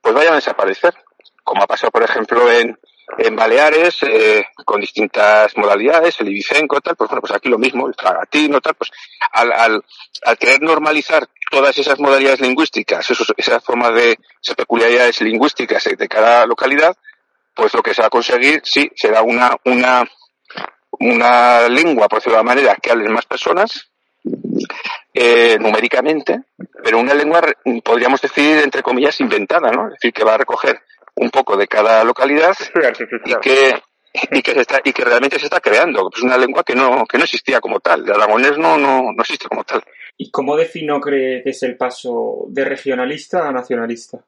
[0.00, 0.94] pues vayan a desaparecer
[1.42, 2.78] como ha pasado por ejemplo en
[3.18, 7.88] en Baleares eh, con distintas modalidades el ibicenco tal pues bueno pues aquí lo mismo
[7.88, 8.90] el tragatino tal pues
[9.32, 9.84] al, al,
[10.24, 16.08] al querer normalizar todas esas modalidades lingüísticas esos, esas formas de esas peculiaridades lingüísticas de
[16.08, 16.96] cada localidad
[17.54, 20.04] pues lo que se va a conseguir sí será una una
[20.90, 23.92] una lengua por decirlo de manera que hablen más personas
[25.14, 26.40] eh, numéricamente,
[26.82, 27.42] pero una lengua,
[27.84, 29.88] podríamos decir, entre comillas, inventada, ¿no?
[29.88, 30.80] Es decir, que va a recoger
[31.16, 32.54] un poco de cada localidad
[33.26, 33.82] y que
[34.30, 37.06] y que se está y que realmente se está creando es una lengua que no
[37.06, 39.82] que no existía como tal el aragonés no no no existe como tal.
[40.18, 44.24] Y cómo defino cree que es el paso de regionalista a nacionalista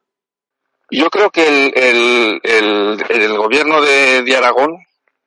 [0.96, 4.78] yo creo que el, el, el, el gobierno de, de Aragón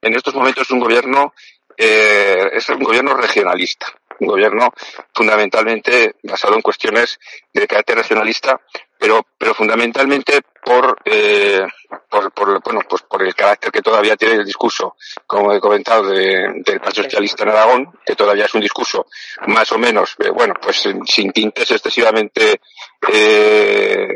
[0.02, 1.34] en estos momentos es un gobierno
[1.76, 3.88] eh, es un gobierno regionalista
[4.20, 4.74] un gobierno
[5.14, 7.20] fundamentalmente basado en cuestiones
[7.54, 8.60] de carácter nacionalista,
[8.98, 11.66] pero, pero fundamentalmente por, eh,
[12.10, 16.10] por, por, bueno, pues por el carácter que todavía tiene el discurso, como he comentado,
[16.10, 19.06] de, del Partido Socialista en Aragón, que todavía es un discurso
[19.48, 22.60] más o menos, eh, bueno, pues sin tintes excesivamente
[23.12, 24.08] eh,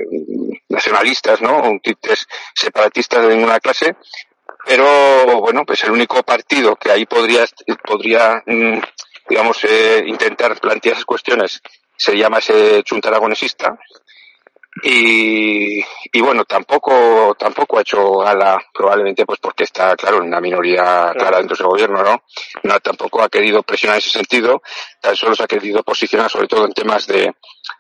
[0.72, 1.62] nacionalistas, ¿no?
[1.62, 3.96] Un tintes separatistas de ninguna clase,
[4.66, 7.46] pero bueno, pues el único partido que ahí podría,
[7.84, 8.80] podría mm,
[9.30, 11.62] digamos, eh, intentar plantear esas cuestiones
[11.96, 13.78] se llama ese chunta aragonesista
[14.84, 20.40] y, y bueno, tampoco, tampoco ha hecho gala, probablemente pues porque está, claro, en una
[20.40, 22.24] minoría clara dentro del gobierno, ¿no?
[22.64, 24.62] No, tampoco ha querido presionar en ese sentido,
[25.02, 27.36] tan solo se ha querido posicionar sobre todo en temas de,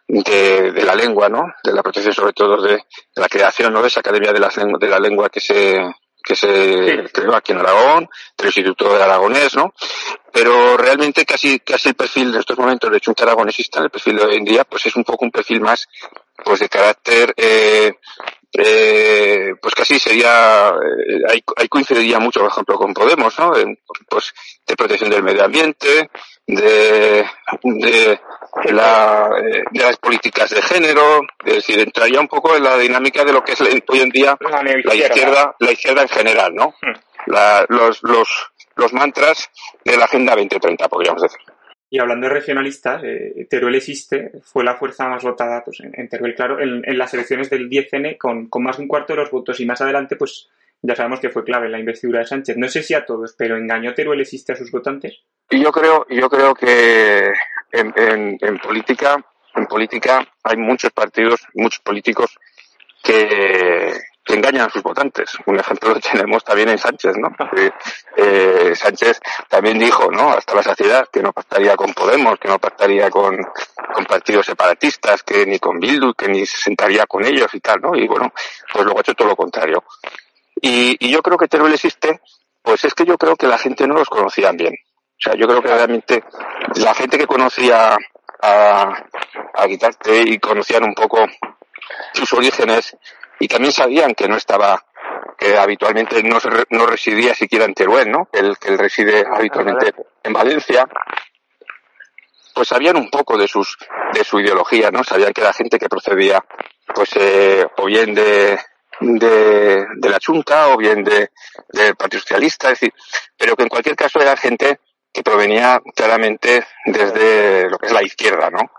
[0.07, 1.53] de, de la lengua, ¿no?
[1.63, 3.81] De la protección sobre todo de, de la creación, ¿no?
[3.81, 5.79] De esa Academia de la, de la Lengua que se,
[6.23, 7.09] que se sí.
[7.13, 9.73] creó aquí en Aragón, del Instituto de Aragonés, ¿no?
[10.33, 14.25] Pero realmente casi, casi el perfil de estos momentos de Chunta Aragonesista, el perfil de
[14.25, 15.87] hoy en día, pues es un poco un perfil más,
[16.43, 17.93] pues de carácter, eh,
[18.53, 23.51] eh, pues casi sería, eh, ahí, ahí coincidiría mucho, por ejemplo, con Podemos, ¿no?
[23.51, 23.77] De,
[24.09, 24.33] pues
[24.67, 26.09] de protección del medio ambiente,
[26.45, 27.25] de,
[27.63, 28.19] de,
[28.73, 33.23] la, eh, de las políticas de género, es decir, entraría un poco en la dinámica
[33.23, 34.37] de lo que es hoy en día
[34.83, 36.75] la izquierda, la izquierda en general, ¿no?
[37.27, 38.27] La, los, los,
[38.75, 39.49] los mantras
[39.85, 41.39] de la Agenda 2030, podríamos decir.
[41.93, 46.35] Y hablando de regionalistas, eh, Teruel existe, fue la fuerza más votada pues, en, Teruel,
[46.35, 49.65] claro, en, las elecciones del 10N con, más de un cuarto de los votos y
[49.65, 50.47] más adelante, pues
[50.81, 52.55] ya sabemos que fue clave en la investidura de Sánchez.
[52.55, 55.19] No sé si a todos, pero ¿engañó Teruel existe a sus votantes?
[55.49, 57.29] Yo creo, yo creo que
[57.73, 59.21] en, política,
[59.53, 62.39] en política hay muchos partidos, muchos políticos
[63.03, 63.91] que,
[64.23, 65.31] que engañan a sus votantes.
[65.45, 67.29] Un ejemplo lo tenemos también en Sánchez, ¿no?
[68.15, 69.19] Eh, Sánchez
[69.49, 70.31] también dijo, ¿no?
[70.31, 73.37] Hasta la saciedad que no pactaría con Podemos, que no pactaría con,
[73.93, 77.81] con partidos separatistas, que ni con Bildu, que ni se sentaría con ellos y tal,
[77.81, 77.95] ¿no?
[77.95, 78.31] Y bueno,
[78.71, 79.83] pues luego ha hecho todo lo contrario.
[80.61, 82.21] Y, y yo creo que Teruel existe,
[82.61, 84.73] pues es que yo creo que la gente no los conocía bien.
[84.73, 86.23] O sea, yo creo que realmente
[86.75, 87.95] la gente que conocía
[88.41, 89.03] a,
[89.53, 91.25] a Guitarte y conocían un poco
[92.13, 92.95] sus orígenes
[93.41, 94.85] y también sabían que no estaba,
[95.35, 96.37] que habitualmente no,
[96.69, 98.29] no residía siquiera en Teruel, ¿no?
[98.31, 100.87] Que él, que él reside habitualmente en Valencia.
[102.53, 103.77] Pues sabían un poco de sus,
[104.13, 105.03] de su ideología, ¿no?
[105.03, 106.45] Sabían que era gente que procedía,
[106.93, 108.59] pues, eh, o bien de,
[108.99, 111.31] de, de la Junta o bien de,
[111.69, 112.93] del Partido Socialista, es decir,
[113.35, 114.81] pero que en cualquier caso era gente
[115.11, 118.71] que provenía claramente desde lo que es la izquierda, ¿no?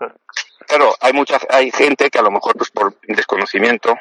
[0.65, 3.97] Claro, hay mucha, hay gente que a lo mejor pues por desconocimiento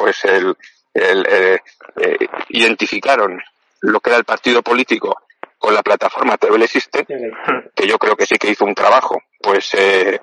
[0.00, 0.56] pues el,
[0.94, 1.58] el eh,
[1.96, 3.38] eh, identificaron
[3.82, 5.14] lo que era el partido político
[5.58, 7.04] con la plataforma Teruel Existe,
[7.74, 10.18] que yo creo que sí que hizo un trabajo, pues, eh,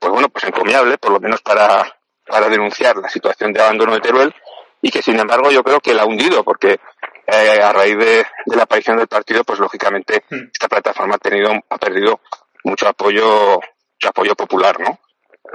[0.00, 4.00] pues bueno, pues encomiable, por lo menos para, para denunciar la situación de abandono de
[4.00, 4.34] Teruel,
[4.82, 6.80] y que sin embargo yo creo que la ha hundido, porque
[7.28, 11.52] eh, a raíz de, de, la aparición del partido, pues lógicamente esta plataforma ha tenido,
[11.68, 12.20] ha perdido
[12.64, 14.98] mucho apoyo, mucho apoyo popular, ¿no?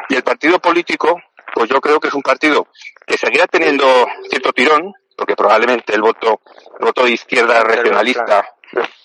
[0.07, 1.21] Y el partido político,
[1.56, 2.68] pues yo creo que es un partido
[3.08, 3.86] que seguirá teniendo
[4.30, 6.41] cierto tirón, porque probablemente el voto,
[6.80, 8.45] el voto de izquierda regionalista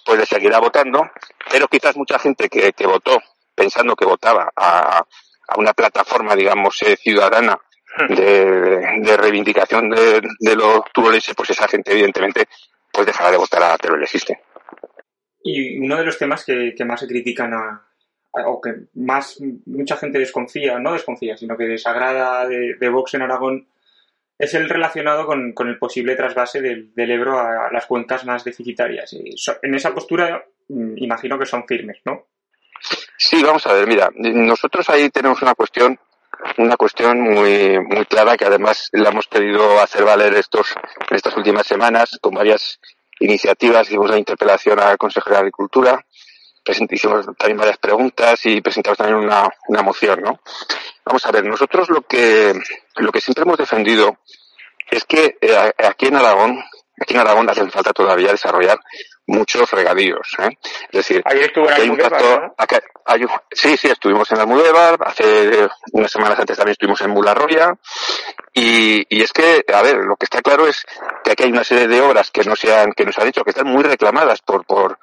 [0.05, 1.09] pues le seguirá votando,
[1.48, 3.22] pero quizás mucha gente que, que votó
[3.55, 7.57] pensando que votaba a, a una plataforma, digamos, eh, ciudadana
[7.98, 8.14] hmm.
[8.14, 12.48] de, de reivindicación de, de los turolenses, pues esa gente evidentemente
[12.92, 14.40] pues dejará de votar a Teruel Existe.
[15.44, 17.89] Y uno de los temas que, que más se critican a,
[18.33, 23.68] o que más mucha gente desconfía, no desconfía, sino que desagrada de, Vox en Aragón,
[24.39, 29.14] es el relacionado con, el posible trasvase del, Ebro a las cuencas más deficitarias.
[29.62, 32.28] En esa postura mm, imagino que son firmes, ¿no?
[33.18, 35.99] Sí, vamos a ver, mira, nosotros ahí tenemos una cuestión
[36.57, 40.74] una cuestión muy muy clara que además la hemos pedido hacer valer estos
[41.11, 42.81] en estas últimas semanas con varias
[43.18, 46.07] iniciativas hicimos una interpelación al consejero de agricultura
[46.64, 50.40] hicimos también varias preguntas y presentamos también una, una moción, ¿no?
[51.04, 52.52] Vamos a ver, nosotros lo que,
[52.96, 54.18] lo que siempre hemos defendido
[54.90, 56.62] es que eh, aquí en Aragón,
[57.00, 58.78] aquí en Aragón hace falta todavía desarrollar
[59.26, 60.28] muchos regadíos.
[60.38, 60.58] ¿eh?
[60.90, 62.54] Es decir, Ahí estuvo en hay un ¿no?
[63.06, 67.74] hay, sí, sí, estuvimos en Almudévar, hace unas semanas antes también estuvimos en Mularroya,
[68.52, 70.84] y, y es que, a ver, lo que está claro es
[71.22, 73.44] que aquí hay una serie de obras que no se han, que nos ha dicho
[73.44, 74.98] que están muy reclamadas por, por,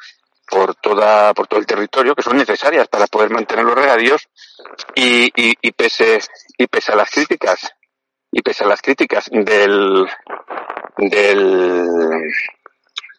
[0.50, 4.28] por toda por todo el territorio que son necesarias para poder mantener los regadíos
[4.96, 6.20] y, y, y pese
[6.58, 7.70] y pese a las críticas
[8.32, 10.08] y pese a las críticas del
[10.98, 11.88] del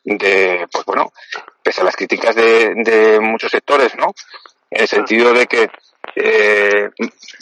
[0.05, 1.13] de pues bueno
[1.63, 4.15] pese a las críticas de, de muchos sectores no
[4.71, 5.71] en el sentido de que
[6.17, 6.91] eh,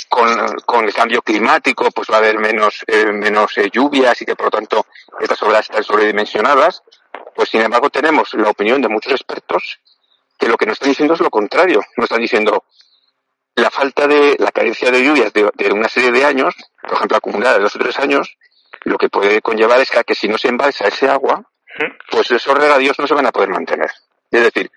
[0.08, 4.24] con, con el cambio climático pues va a haber menos eh, menos eh, lluvias y
[4.24, 4.86] que por lo tanto
[5.20, 6.82] estas obras están sobredimensionadas
[7.36, 9.78] pues sin embargo tenemos la opinión de muchos expertos
[10.38, 11.80] que lo que nos están diciendo es lo contrario.
[11.96, 12.64] Nos están diciendo
[13.54, 17.16] la falta de, la carencia de lluvias de, de una serie de años, por ejemplo
[17.16, 18.36] acumulada de dos o tres años,
[18.84, 21.42] lo que puede conllevar es que, que si no se embalsa ese agua,
[22.10, 23.90] pues esos regadíos no se van a poder mantener.
[24.30, 24.70] Es decir,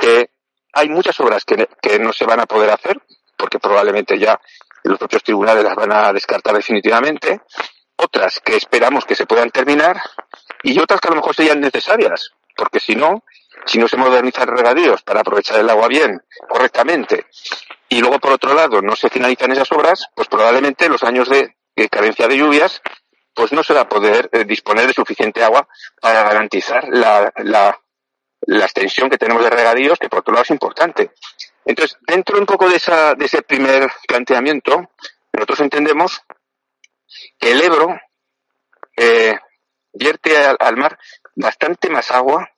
[0.00, 0.30] que
[0.72, 3.00] hay muchas obras que, que no se van a poder hacer,
[3.36, 4.40] porque probablemente ya
[4.84, 7.40] los propios tribunales las van a descartar definitivamente,
[7.98, 10.00] otras que esperamos que se puedan terminar
[10.62, 13.24] y otras que a lo mejor serían necesarias, porque si no,
[13.66, 17.26] si no se modernizan regadíos para aprovechar el agua bien, correctamente,
[17.88, 21.54] y luego por otro lado no se finalizan esas obras, pues probablemente los años de,
[21.90, 22.80] carencia de lluvias,
[23.34, 25.68] pues no se va a poder eh, disponer de suficiente agua
[26.00, 27.80] para garantizar la, la,
[28.42, 31.12] la extensión que tenemos de regadíos, que por otro lado es importante.
[31.64, 34.90] Entonces, dentro un poco de, esa, de ese primer planteamiento,
[35.32, 36.22] nosotros entendemos
[37.38, 37.98] que el Ebro
[38.96, 39.38] eh,
[39.92, 40.98] vierte al, al, mar
[41.34, 42.48] bastante más agua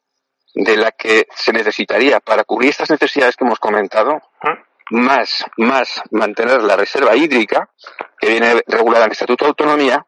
[0.54, 4.20] de la que se necesitaría para cubrir estas necesidades que hemos comentado,
[4.90, 7.70] más, más mantener la reserva hídrica
[8.18, 10.04] que viene regulada en el Estatuto de Autonomía.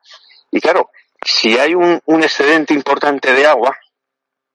[0.50, 0.90] Y claro,
[1.24, 3.76] si hay un, un excedente importante de agua,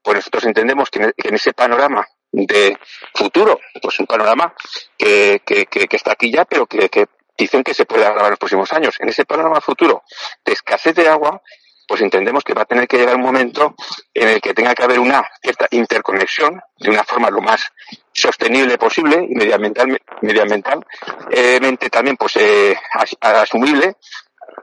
[0.01, 2.77] pues nosotros entendemos que en, que en ese panorama de
[3.13, 4.53] futuro, pues un panorama
[4.97, 7.07] que, que, que, está aquí ya, pero que, que
[7.37, 8.95] dicen que se puede agravar en los próximos años.
[8.99, 10.03] En ese panorama futuro
[10.43, 11.41] de escasez de agua,
[11.87, 13.75] pues entendemos que va a tener que llegar un momento
[14.13, 17.71] en el que tenga que haber una cierta interconexión de una forma lo más
[18.11, 22.77] sostenible posible y medioambiental, medioambientalmente también pues eh,
[23.21, 23.95] asumible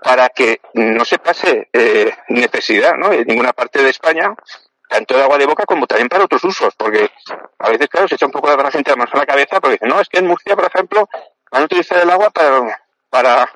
[0.03, 3.11] para que no se pase eh, necesidad ¿no?
[3.11, 4.35] en ninguna parte de España
[4.95, 7.11] tanto de agua de boca como también para otros usos, porque
[7.59, 9.89] a veces, claro, se echa un poco de la gente a la cabeza porque dicen,
[9.89, 11.09] no, es que en Murcia, por ejemplo,
[11.55, 13.49] van a utilizar el agua para, para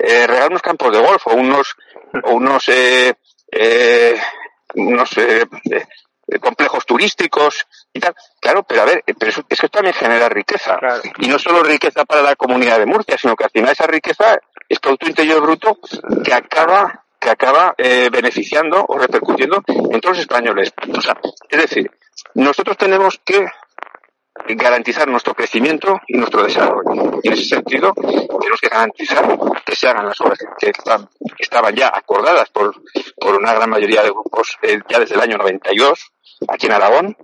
[0.00, 1.76] eh, regar unos campos de golf o unos,
[2.24, 3.14] o unos, eh,
[3.52, 4.20] eh,
[4.74, 8.16] unos eh, eh, complejos turísticos y tal.
[8.40, 10.76] Claro, pero a ver, pero eso, eso también genera riqueza.
[11.18, 14.36] Y no solo riqueza para la comunidad de Murcia, sino que al final esa riqueza
[14.68, 15.78] es Producto Interior Bruto
[16.24, 20.72] que acaba que acaba eh, beneficiando o repercutiendo en todos los españoles.
[20.92, 21.16] O sea,
[21.48, 21.90] es decir,
[22.34, 23.46] nosotros tenemos que
[24.54, 27.20] garantizar nuestro crecimiento y nuestro desarrollo.
[27.22, 30.72] Y en ese sentido, tenemos que garantizar que se hagan las obras que
[31.38, 32.74] estaban ya acordadas por,
[33.18, 36.12] por una gran mayoría de grupos eh, ya desde el año 92,
[36.48, 37.16] aquí en Aragón,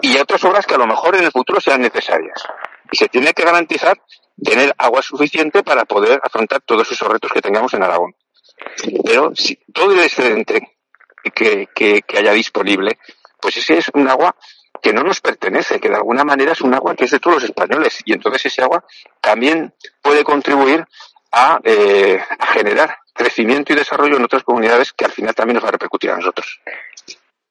[0.00, 2.42] y otras obras que a lo mejor en el futuro sean necesarias.
[2.90, 4.00] Y se tiene que garantizar
[4.42, 8.14] tener agua suficiente para poder afrontar todos esos retos que tengamos en Aragón.
[9.04, 9.32] Pero
[9.72, 10.76] todo el excedente
[11.34, 12.98] que, que, que haya disponible,
[13.40, 14.34] pues ese es un agua
[14.82, 17.36] que no nos pertenece, que de alguna manera es un agua que es de todos
[17.36, 18.84] los españoles y entonces ese agua
[19.20, 19.72] también
[20.02, 20.84] puede contribuir
[21.30, 22.20] a, eh,
[22.52, 26.10] generar crecimiento y desarrollo en otras comunidades que al final también nos va a repercutir
[26.10, 26.60] a nosotros.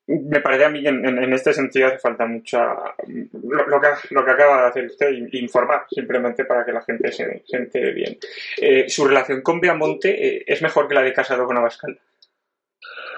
[0.07, 2.75] Me parece a mí que en, este sentido hace falta mucha.
[3.07, 7.11] Lo, lo, que, lo que acaba de hacer usted, informar simplemente para que la gente
[7.13, 8.17] se, se entere bien.
[8.57, 11.97] Eh, ¿Su relación con Beamonte eh, es mejor que la de Casado con Abascal?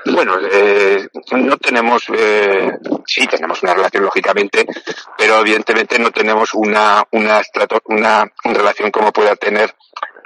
[0.06, 4.66] Bueno, eh, no tenemos, eh, sí tenemos una relación lógicamente,
[5.18, 7.42] pero evidentemente no tenemos una una,
[7.86, 9.74] una, una relación como pueda tener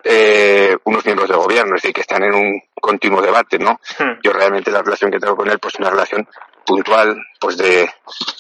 [0.04, 3.80] eh, unos miembros del gobierno, es decir, que están en un continuo debate, ¿no?
[4.00, 4.20] Hmm.
[4.24, 6.28] Yo realmente la relación que tengo con él, pues una relación
[6.68, 7.90] puntual, pues de,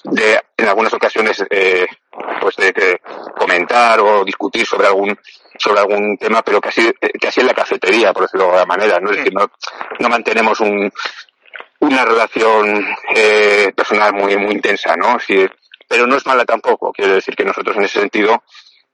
[0.03, 1.87] de en algunas ocasiones, eh,
[2.41, 3.01] pues de, de,
[3.37, 5.17] comentar o discutir sobre algún
[5.57, 9.11] sobre algún tema, pero casi casi en la cafetería, por decirlo de alguna manera, ¿no?
[9.11, 9.49] Es decir, no,
[9.99, 10.91] no mantenemos un,
[11.79, 15.19] una relación eh, personal muy muy intensa, ¿no?
[15.19, 15.47] Sí,
[15.87, 16.91] pero no es mala tampoco.
[16.91, 18.43] Quiero decir que nosotros en ese sentido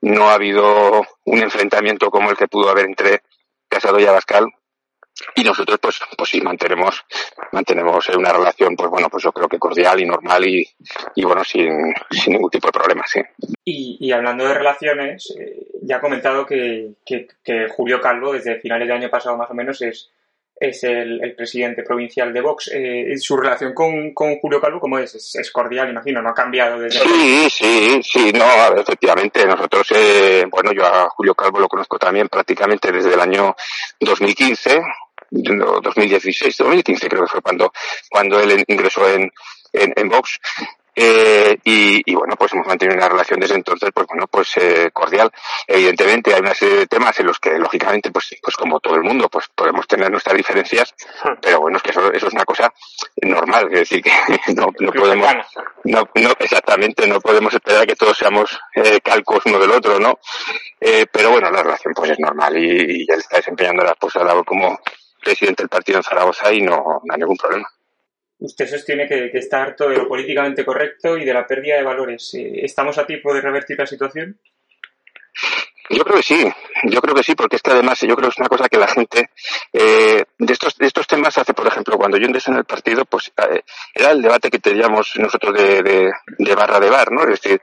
[0.01, 3.23] no ha habido un enfrentamiento como el que pudo haber entre
[3.67, 4.47] Casado y Abascal
[5.35, 7.03] y nosotros pues pues sí mantenemos
[7.51, 10.67] mantenemos una relación pues bueno pues yo creo que cordial y normal y,
[11.15, 13.21] y bueno sin, sin ningún tipo de problema sí
[13.63, 18.59] y, y hablando de relaciones eh, ya ha comentado que, que, que Julio Calvo desde
[18.59, 20.09] finales del año pasado más o menos es
[20.59, 22.69] es el, el, presidente provincial de Vox.
[22.73, 25.13] Eh, ¿Su relación con, con, Julio Calvo cómo es?
[25.15, 25.35] es?
[25.35, 25.51] es?
[25.51, 26.99] cordial, imagino, no ha cambiado desde...
[26.99, 28.45] Sí, sí, sí, no,
[28.77, 29.45] efectivamente.
[29.45, 33.55] Nosotros, eh, bueno, yo a Julio Calvo lo conozco también prácticamente desde el año
[33.99, 34.81] 2015,
[35.33, 37.73] 2016, 2015 creo que fue cuando,
[38.09, 39.31] cuando él ingresó en,
[39.73, 40.39] en, en Vox.
[40.95, 44.91] Eh, y, y, bueno, pues hemos mantenido una relación desde entonces, pues bueno, pues eh,
[44.93, 45.31] cordial.
[45.67, 49.01] Evidentemente hay una serie de temas en los que, lógicamente, pues, pues como todo el
[49.01, 50.93] mundo, pues podemos tener nuestras diferencias,
[51.41, 52.71] pero bueno, es que eso, eso es una cosa
[53.23, 54.11] normal, es decir, que
[54.53, 55.33] no, no podemos,
[55.85, 60.19] no, no, exactamente, no podemos esperar que todos seamos eh, calcos uno del otro, ¿no?
[60.79, 64.13] Eh, pero bueno, la relación pues es normal y, y él está desempeñando la pues,
[64.15, 64.79] labor como
[65.23, 67.67] presidente del partido en Zaragoza y no, no hay ningún problema
[68.39, 71.83] usted sostiene que, que, está harto de lo políticamente correcto y de la pérdida de
[71.83, 72.33] valores.
[72.33, 74.37] Eh, ¿Estamos a tiempo de revertir la situación?
[75.89, 76.47] Yo creo que sí,
[76.83, 78.77] yo creo que sí, porque es que además yo creo que es una cosa que
[78.77, 79.29] la gente
[79.73, 83.03] eh, de estos de estos temas hace, por ejemplo, cuando yo ingresé en el partido,
[83.05, 83.61] pues eh,
[83.93, 87.23] era el debate que teníamos nosotros de, de, de, barra de bar, ¿no?
[87.23, 87.61] Es decir,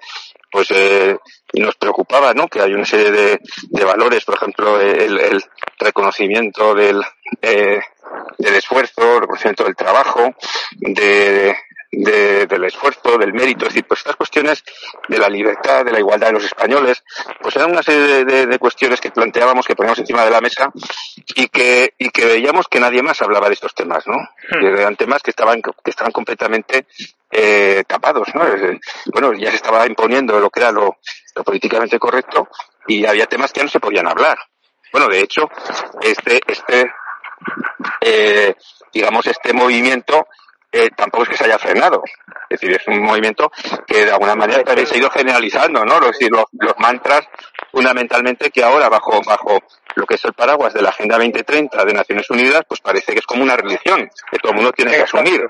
[0.50, 1.16] pues eh,
[1.54, 2.46] nos preocupaba, ¿no?
[2.48, 3.40] Que hay una serie de,
[3.70, 5.42] de valores, por ejemplo, el, el
[5.78, 7.02] reconocimiento del
[7.42, 7.80] eh,
[8.38, 10.34] del esfuerzo, el reconocimiento del trabajo,
[10.78, 11.56] de,
[11.92, 14.62] de, del esfuerzo, del mérito, es decir, pues estas cuestiones
[15.08, 17.02] de la libertad, de la igualdad de los españoles,
[17.40, 20.40] pues eran una serie de, de, de cuestiones que planteábamos, que poníamos encima de la
[20.40, 20.70] mesa
[21.34, 24.16] y que, y que veíamos que nadie más hablaba de estos temas, ¿no?
[24.16, 24.64] Hmm.
[24.64, 26.86] eran temas que estaban, que estaban completamente
[27.30, 28.44] eh, tapados, ¿no?
[29.12, 30.98] Bueno, ya se estaba imponiendo lo que era lo,
[31.34, 32.48] lo políticamente correcto
[32.86, 34.38] y había temas que no se podían hablar.
[34.92, 35.48] Bueno, de hecho,
[36.00, 36.92] este, este,
[38.01, 38.55] eh,
[38.93, 40.26] digamos, este movimiento
[40.72, 42.03] eh, tampoco es que se haya frenado.
[42.49, 43.51] Es decir, es un movimiento
[43.86, 45.97] que de alguna manera también se ha ido generalizando, ¿no?
[45.97, 47.26] Es decir, los, los mantras
[47.72, 49.59] fundamentalmente que ahora bajo, bajo
[49.97, 53.18] lo que es el paraguas de la Agenda 2030 de Naciones Unidas, pues parece que
[53.18, 55.43] es como una religión, que todo el mundo tiene que asumir.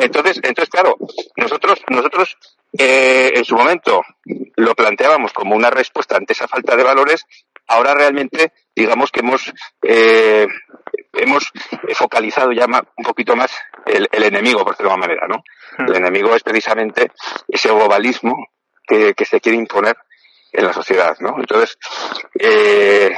[0.00, 0.96] Entonces, entonces claro,
[1.36, 2.36] nosotros, nosotros
[2.78, 4.02] eh, en su momento
[4.56, 7.26] lo planteábamos como una respuesta ante esa falta de valores,
[7.70, 9.52] ahora realmente digamos que hemos
[9.82, 10.46] eh,
[11.12, 11.50] hemos
[11.94, 13.52] focalizado ya un poquito más
[13.86, 15.42] el, enemigo, por decirlo de alguna manera, ¿no?
[15.78, 15.90] Hmm.
[15.90, 17.10] El enemigo es precisamente
[17.48, 18.48] ese globalismo
[18.86, 19.96] que, que se quiere imponer
[20.52, 21.36] en la sociedad, ¿no?
[21.38, 21.78] Entonces,
[22.38, 23.16] eh,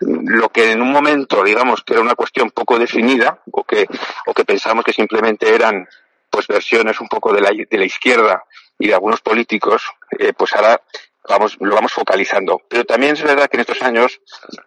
[0.00, 3.86] lo que en un momento, digamos, que era una cuestión poco definida, o que,
[4.26, 5.88] o que pensamos que simplemente eran,
[6.28, 8.44] pues, versiones un poco de la, de la izquierda
[8.78, 10.80] y de algunos políticos, eh, pues ahora
[11.28, 12.60] vamos, lo vamos focalizando.
[12.68, 14.20] Pero también es verdad que en estos años,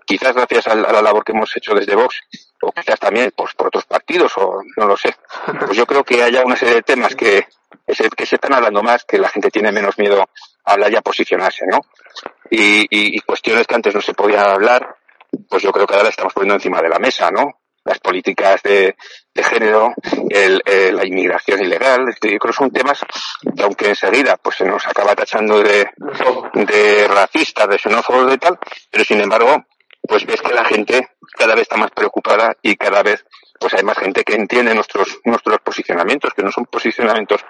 [0.06, 2.22] quizás gracias a la, labor que hemos hecho desde Vox,
[2.62, 5.16] o quizás también pues, por otros partidos, o no lo sé,
[5.66, 7.48] pues yo creo que haya una serie de temas que,
[7.86, 11.02] que se están hablando más, que la gente tiene menos miedo a hablar y a
[11.02, 11.80] posicionarse, ¿no?
[12.50, 14.96] Y, y, cuestiones que antes no se podían hablar,
[15.50, 17.60] pues yo creo que ahora las estamos poniendo encima de la mesa, ¿no?
[17.88, 18.96] Las políticas de,
[19.34, 19.94] género,
[20.30, 20.62] el,
[20.94, 23.00] la inmigración ilegal, yo creo que son temas
[23.56, 25.88] que aunque enseguida pues se nos acaba tachando de,
[26.54, 28.60] de racistas, de xenófobos de tal,
[28.92, 29.64] pero sin embargo,
[30.02, 31.08] pues ves que la gente
[31.38, 33.24] cada vez está más preocupada y cada vez
[33.60, 37.42] pues hay más gente que entiende nuestros, nuestros posicionamientos, que no son posicionamientos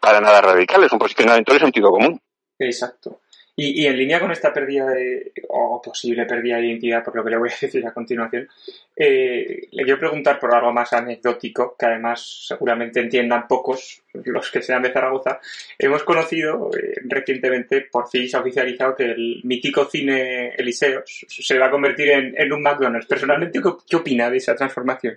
[0.00, 2.20] para nada radicales, son posicionamientos de sentido común.
[2.58, 3.20] Exacto.
[3.56, 7.30] Y, en línea con esta pérdida de, o posible pérdida de identidad, por lo que
[7.30, 8.48] le voy a decir a continuación,
[8.96, 14.60] eh, le quiero preguntar por algo más anecdótico, que además seguramente entiendan pocos los que
[14.60, 15.40] sean de Zaragoza.
[15.78, 21.58] Hemos conocido eh, recientemente, por fin se ha oficializado que el mítico cine Eliseos se
[21.58, 23.06] va a convertir en, un McDonald's.
[23.06, 25.16] Personalmente, ¿qué, opina de esa transformación?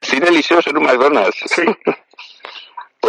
[0.00, 1.38] Cine Eliseos en un McDonald's.
[1.46, 1.62] Sí.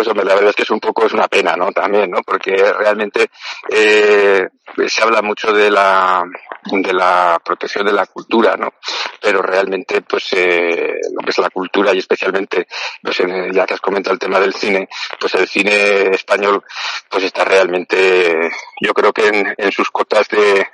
[0.08, 1.72] pues hombre, la verdad es que es un poco, es una pena, ¿no?
[1.74, 2.22] También, ¿no?
[2.24, 3.30] Porque realmente
[3.70, 4.48] eh,
[4.88, 6.24] se habla mucho de la,
[6.64, 8.76] de la protección de la cultura, ¿no?
[9.22, 12.68] Pero realmente, pues, eh, lo que es la cultura y especialmente,
[13.02, 13.18] pues,
[13.52, 14.88] ya que has comentado el tema del cine,
[15.20, 16.64] pues el cine español,
[17.10, 18.50] pues está realmente,
[18.80, 20.68] yo creo que en, en sus cotas de,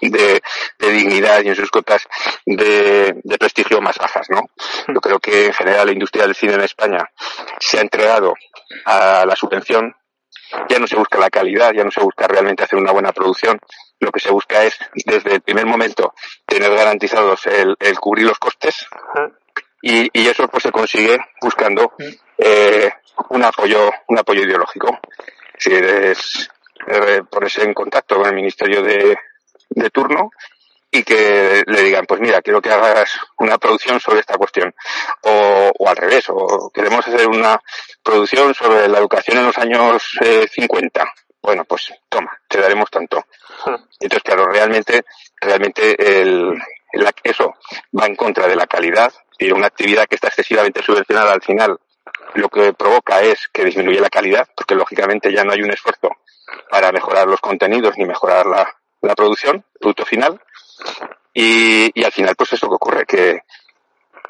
[0.00, 0.42] de,
[0.78, 2.06] de, dignidad y en sus cotas
[2.46, 4.40] de, de prestigio más bajas, ¿no?
[4.88, 7.10] Yo creo que en general la industria del cine en España
[7.58, 8.32] se ha entregado
[8.84, 9.94] a la subvención,
[10.68, 13.60] ya no se busca la calidad, ya no se busca realmente hacer una buena producción,
[14.00, 16.14] lo que se busca es desde el primer momento
[16.46, 18.86] tener garantizados el, el cubrir los costes.
[19.82, 21.92] Y, y, eso pues se consigue buscando
[22.36, 22.90] eh,
[23.30, 24.98] un apoyo un apoyo ideológico.
[25.56, 26.50] Si eres
[26.86, 29.16] eh, ponerse en contacto con el ministerio de,
[29.70, 30.30] de turno
[30.90, 34.74] y que le digan, pues mira, quiero que hagas una producción sobre esta cuestión.
[35.22, 37.60] O, o al revés, o queremos hacer una
[38.02, 41.12] producción sobre la educación en los años eh, 50.
[41.42, 43.24] Bueno, pues toma, te daremos tanto.
[43.64, 43.76] Hmm.
[44.00, 45.04] Entonces, claro, realmente,
[45.40, 46.54] realmente el,
[46.92, 47.54] el, eso
[47.98, 51.78] va en contra de la calidad y una actividad que está excesivamente subvencionada al final
[52.34, 56.10] lo que provoca es que disminuye la calidad, porque lógicamente ya no hay un esfuerzo
[56.70, 60.40] para mejorar los contenidos ni mejorar la, la producción, producto final,
[61.32, 63.42] y, y al final, pues eso que ocurre, que,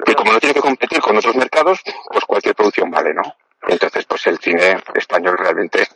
[0.05, 3.23] que como no tiene que competir con otros mercados, pues cualquier producción vale, ¿no?
[3.67, 5.87] Entonces, pues el cine español realmente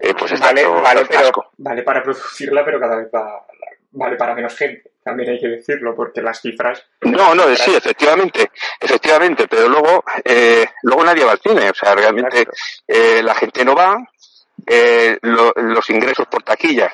[0.00, 3.46] eh, pues está vale, vale, pero, vale para producirla, pero cada vez va,
[3.92, 4.90] vale para menos gente.
[5.04, 6.84] También hay que decirlo, porque las cifras.
[7.00, 11.94] No, no, sí, efectivamente, efectivamente, pero luego, eh, luego nadie va al cine, o sea,
[11.94, 12.46] realmente
[12.86, 13.96] eh, la gente no va,
[14.66, 16.92] eh, lo, los ingresos por taquillas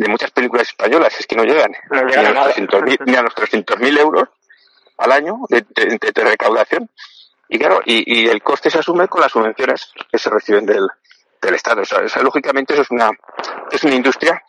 [0.00, 3.34] de muchas películas españolas es que no llegan, ni, a los 300.000, ni a los
[3.34, 4.30] 300.000 euros
[4.96, 6.88] al año de, de, recaudación.
[7.50, 10.88] Y claro, y, y, el coste se asume con las subvenciones que se reciben del,
[11.42, 11.82] del Estado.
[11.82, 13.10] O sea, lógicamente eso es una,
[13.70, 14.42] es una industria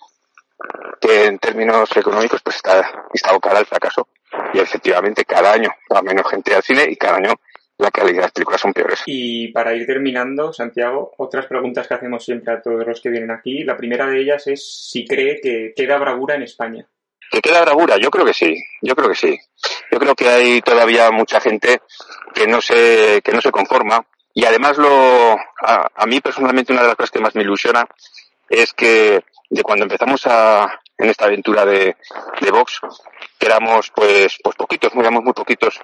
[1.02, 4.08] que en términos económicos pues está, está abocada al fracaso.
[4.54, 7.34] Y efectivamente cada año va menos gente al cine y cada año
[7.82, 9.02] la calidad de las películas son peores.
[9.06, 13.32] Y para ir terminando, Santiago, otras preguntas que hacemos siempre a todos los que vienen
[13.32, 13.64] aquí.
[13.64, 16.86] La primera de ellas es si cree que queda bravura en España.
[17.32, 17.98] ¿Que queda bravura?
[17.98, 19.40] Yo creo que sí, yo creo que sí.
[19.92, 21.82] Yo creo que hay todavía mucha gente
[22.34, 24.06] que no se, que no se conforma.
[24.34, 27.88] Y además lo, a, a mí personalmente una de las cosas que más me ilusiona
[28.50, 31.96] es que de cuando empezamos a, en esta aventura de,
[32.40, 32.80] de Vox,
[33.40, 35.82] que éramos pues, pues poquitos, éramos muy poquitos,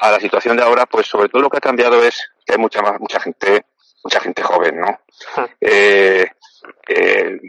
[0.00, 2.58] a la situación de ahora, pues sobre todo lo que ha cambiado es que hay
[2.58, 3.66] mucha más, mucha gente,
[4.02, 5.00] mucha gente joven, ¿no?
[5.60, 6.26] Eh,
[6.88, 7.40] eh,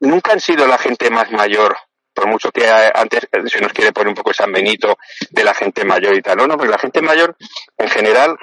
[0.00, 1.76] nunca han sido la gente más mayor,
[2.12, 4.98] por mucho que antes se nos quiere poner un poco ese Benito
[5.30, 7.36] de la gente mayor y tal, no, no, pero la gente mayor
[7.78, 8.36] en general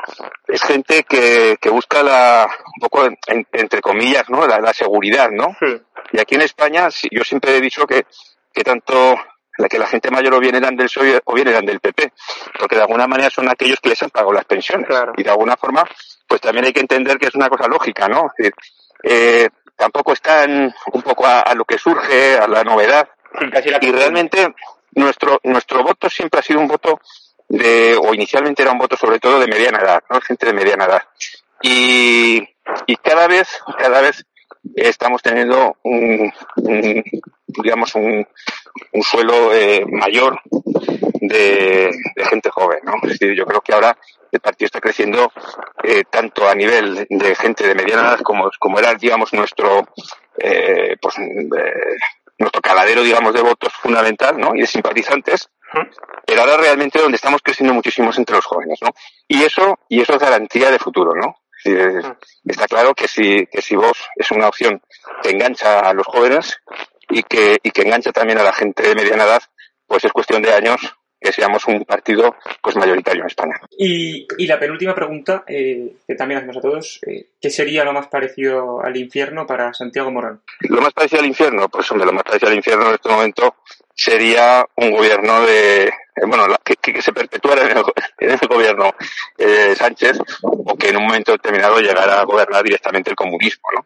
[0.47, 3.07] es gente que, que busca la, un poco
[3.51, 4.47] entre comillas, ¿no?
[4.47, 5.55] La, la seguridad, ¿no?
[6.11, 8.05] Y aquí en España, yo siempre he dicho que,
[8.53, 9.19] que tanto
[9.59, 12.13] la que la gente mayor o bien eran del PSOE o bien eran del PP,
[12.57, 14.87] porque de alguna manera son aquellos que les han pagado las pensiones.
[15.17, 15.83] Y de alguna forma,
[16.25, 18.27] pues también hay que entender que es una cosa lógica, ¿no?
[18.27, 18.53] Es decir,
[19.03, 23.09] eh, tampoco adaptan un poco a, lo que surge, a la novedad.
[23.81, 24.55] Y realmente
[24.95, 27.01] nuestro, nuestro voto siempre ha sido un voto
[27.49, 30.21] de, o inicialmente era un voto sobre todo de mediana edad, ¿no?
[30.21, 31.01] Gente de mediana edad.
[31.61, 32.41] Y,
[32.87, 34.25] y cada vez, cada vez
[34.75, 36.31] estamos teniendo un,
[37.63, 38.27] digamos, un,
[38.93, 40.39] un suelo eh, mayor
[41.21, 42.93] de, de, gente joven, ¿no?
[43.03, 43.97] Es decir, yo creo que ahora
[44.31, 45.31] el partido está creciendo
[45.83, 49.87] eh, tanto a nivel de gente de mediana edad como, como era, digamos, nuestro,
[50.37, 51.97] eh, pues, eh,
[52.37, 54.55] nuestro caladero, digamos, de votos fundamental, ¿no?
[54.55, 55.49] Y de simpatizantes,
[56.25, 58.89] pero ahora realmente donde estamos creciendo muchísimos entre los jóvenes, ¿no?
[59.27, 61.35] Y eso, y eso es garantía de futuro, ¿no?
[62.45, 64.81] Está claro que si, que si vos es una opción
[65.21, 66.57] que engancha a los jóvenes
[67.09, 69.41] y que, y que engancha también a la gente de mediana edad,
[69.87, 70.79] pues es cuestión de años
[71.19, 73.59] que seamos un partido pues mayoritario en España.
[73.77, 77.91] Y, y la penúltima pregunta, eh, que también hacemos a todos, eh, ¿qué sería lo
[77.91, 80.41] más parecido al infierno para Santiago Morán?
[80.61, 83.55] Lo más parecido al infierno, pues hombre, lo más parecido al infierno en este momento
[83.99, 88.93] sería un gobierno de, eh, bueno, que, que, se perpetuara en el, gobierno
[89.37, 93.85] eh, Sánchez o que en un momento determinado llegara a gobernar directamente el comunismo, ¿no?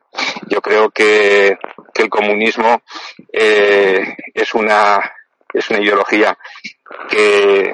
[0.50, 1.58] Yo creo que,
[1.92, 2.84] que el comunismo
[3.32, 5.00] eh, es una
[5.52, 6.38] es una ideología
[7.10, 7.74] que,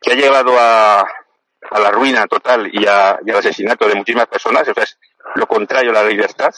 [0.00, 4.26] que ha llevado a, a la ruina total y, a, y, al asesinato de muchísimas
[4.26, 4.98] personas, eso es
[5.34, 6.52] lo contrario a la libertad,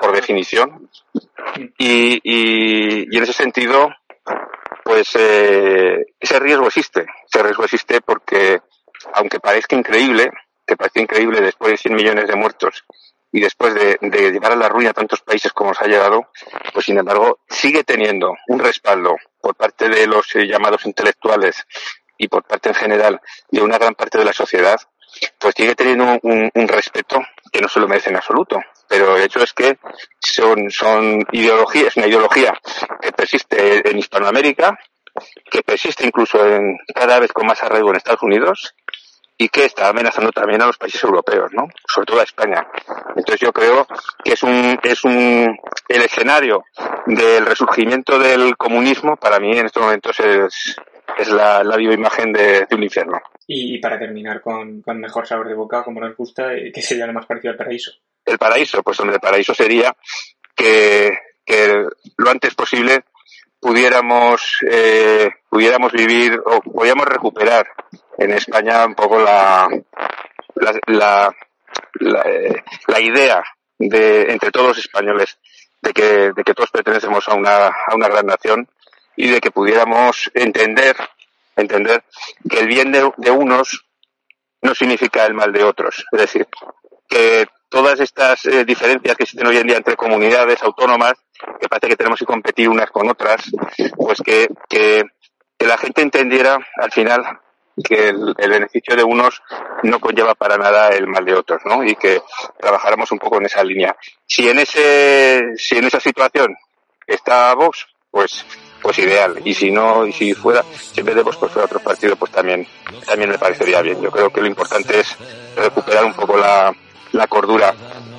[0.00, 0.88] por definición.
[1.78, 3.92] Y, y, y en ese sentido,
[4.84, 7.06] pues eh, ese riesgo existe.
[7.26, 8.60] Ese riesgo existe porque,
[9.14, 10.30] aunque parezca increíble,
[10.66, 12.84] que parece increíble después de 100 millones de muertos
[13.32, 13.98] y después de,
[14.30, 16.28] llevar a la ruina tantos países como se ha llegado,
[16.72, 21.66] pues sin embargo sigue teniendo un respaldo por parte de los eh, llamados intelectuales
[22.18, 23.20] y por parte en general
[23.50, 24.76] de una gran parte de la sociedad,
[25.38, 27.20] pues sigue teniendo un, respeto
[27.50, 28.60] que no se lo merece en absoluto.
[28.92, 29.78] Pero el hecho es que
[30.20, 32.52] son, son ideologías, una ideología
[33.00, 34.78] que persiste en Hispanoamérica,
[35.50, 38.74] que persiste incluso en, cada vez con más arraigo en Estados Unidos
[39.38, 41.68] y que está amenazando también a los países europeos, ¿no?
[41.88, 42.66] Sobre todo a España.
[43.16, 43.86] Entonces yo creo
[44.22, 46.62] que es un, es un, el escenario
[47.06, 50.76] del resurgimiento del comunismo para mí en estos momentos es,
[51.16, 53.22] es la, la viva imagen de, un infierno.
[53.46, 57.06] Y, para terminar con, con, mejor sabor de boca, como nos gusta, eh, ¿qué sería
[57.06, 57.92] lo más parecido al paraíso?
[58.24, 59.94] El paraíso, pues hombre, el paraíso sería
[60.54, 61.84] que, que
[62.16, 63.04] lo antes posible
[63.60, 67.66] pudiéramos eh, pudiéramos vivir o pudiéramos recuperar
[68.18, 69.68] en España un poco la
[70.56, 71.36] la, la,
[71.94, 73.42] la, eh, la idea
[73.78, 75.38] de entre todos los españoles
[75.80, 78.68] de que, de que todos pertenecemos a una, a una gran nación
[79.16, 80.96] y de que pudiéramos entender,
[81.56, 82.04] entender
[82.48, 83.84] que el bien de, de unos
[84.62, 86.04] no significa el mal de otros.
[86.12, 86.46] Es decir,
[87.08, 91.14] que todas estas eh, diferencias que existen hoy en día entre comunidades autónomas,
[91.58, 93.50] que parece que tenemos que competir unas con otras,
[93.96, 95.02] pues que, que,
[95.58, 97.24] la gente entendiera al final
[97.82, 99.40] que el, beneficio de unos
[99.84, 101.82] no conlleva para nada el mal de otros, ¿no?
[101.84, 102.20] Y que
[102.60, 103.96] trabajáramos un poco en esa línea.
[104.26, 106.56] Si en ese, si en esa situación
[107.06, 108.44] está Vox, pues,
[108.82, 109.40] pues ideal.
[109.44, 112.16] Y si no, y si fuera, si en vez de Vox pues fuera otro partido,
[112.16, 112.66] pues también,
[113.06, 114.02] también me parecería bien.
[114.02, 115.16] Yo creo que lo importante es
[115.56, 116.74] recuperar un poco la,
[117.12, 117.74] la cordura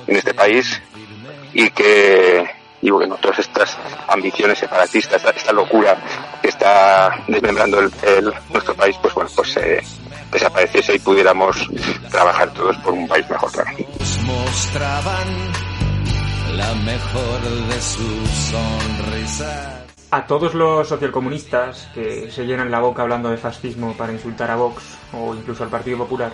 [0.06, 0.80] en este país
[1.52, 2.44] y que,
[2.82, 3.76] y bueno, todas estas
[4.08, 5.96] ambiciones separatistas, esta, esta locura
[6.42, 9.82] que está desmembrando el, el, nuestro país, pues bueno, pues eh,
[10.30, 11.68] desapareciese y pudiéramos
[12.10, 13.50] trabajar todos por un país mejor.
[13.52, 13.70] Claro.
[14.26, 15.28] Mostraban
[16.56, 19.84] la mejor de sus sonrisas.
[20.10, 24.56] A todos los socialcomunistas que se llenan la boca hablando de fascismo para insultar a
[24.56, 24.82] Vox
[25.12, 26.30] o incluso al Partido Popular,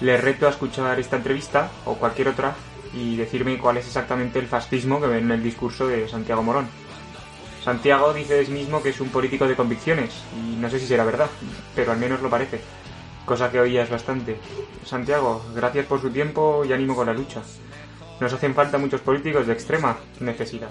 [0.00, 2.54] les reto a escuchar esta entrevista o cualquier otra
[2.94, 6.68] y decirme cuál es exactamente el fascismo que ven en el discurso de Santiago Morón.
[7.62, 10.86] Santiago dice de sí mismo que es un político de convicciones, y no sé si
[10.86, 11.28] será verdad,
[11.76, 12.60] pero al menos lo parece,
[13.24, 14.36] cosa que oías bastante.
[14.84, 17.40] Santiago, gracias por su tiempo y ánimo con la lucha.
[18.20, 20.70] Nos hacen falta muchos políticos de extrema necesidad.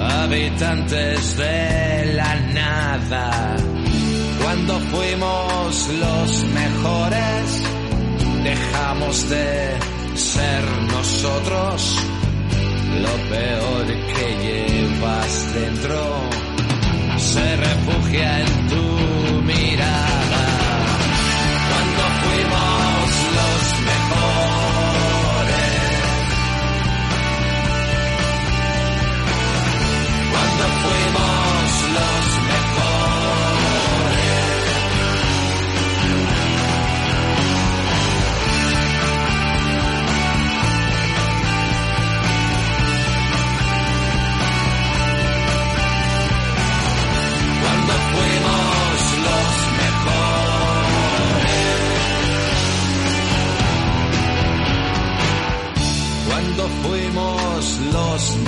[0.00, 3.56] Habitantes de la nada.
[4.42, 7.62] Cuando fuimos los mejores,
[8.44, 9.76] dejamos de
[10.14, 11.96] ser nosotros.
[13.02, 15.98] Lo peor que llevas dentro
[17.18, 20.07] se refugia en tu mirada.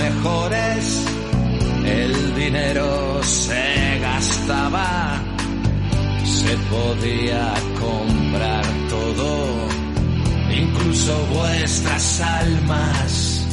[0.02, 1.04] mejores,
[1.84, 5.22] el dinero se gastaba,
[6.24, 9.68] se podía comprar todo,
[10.54, 13.46] incluso vuestras almas.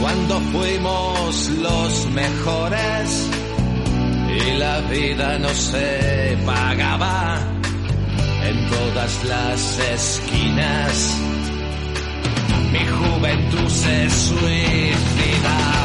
[0.00, 3.28] Cuando fuimos los mejores
[4.38, 7.38] y la vida no se pagaba
[8.44, 11.35] en todas las esquinas
[12.72, 15.76] mi juventud se suicidaba.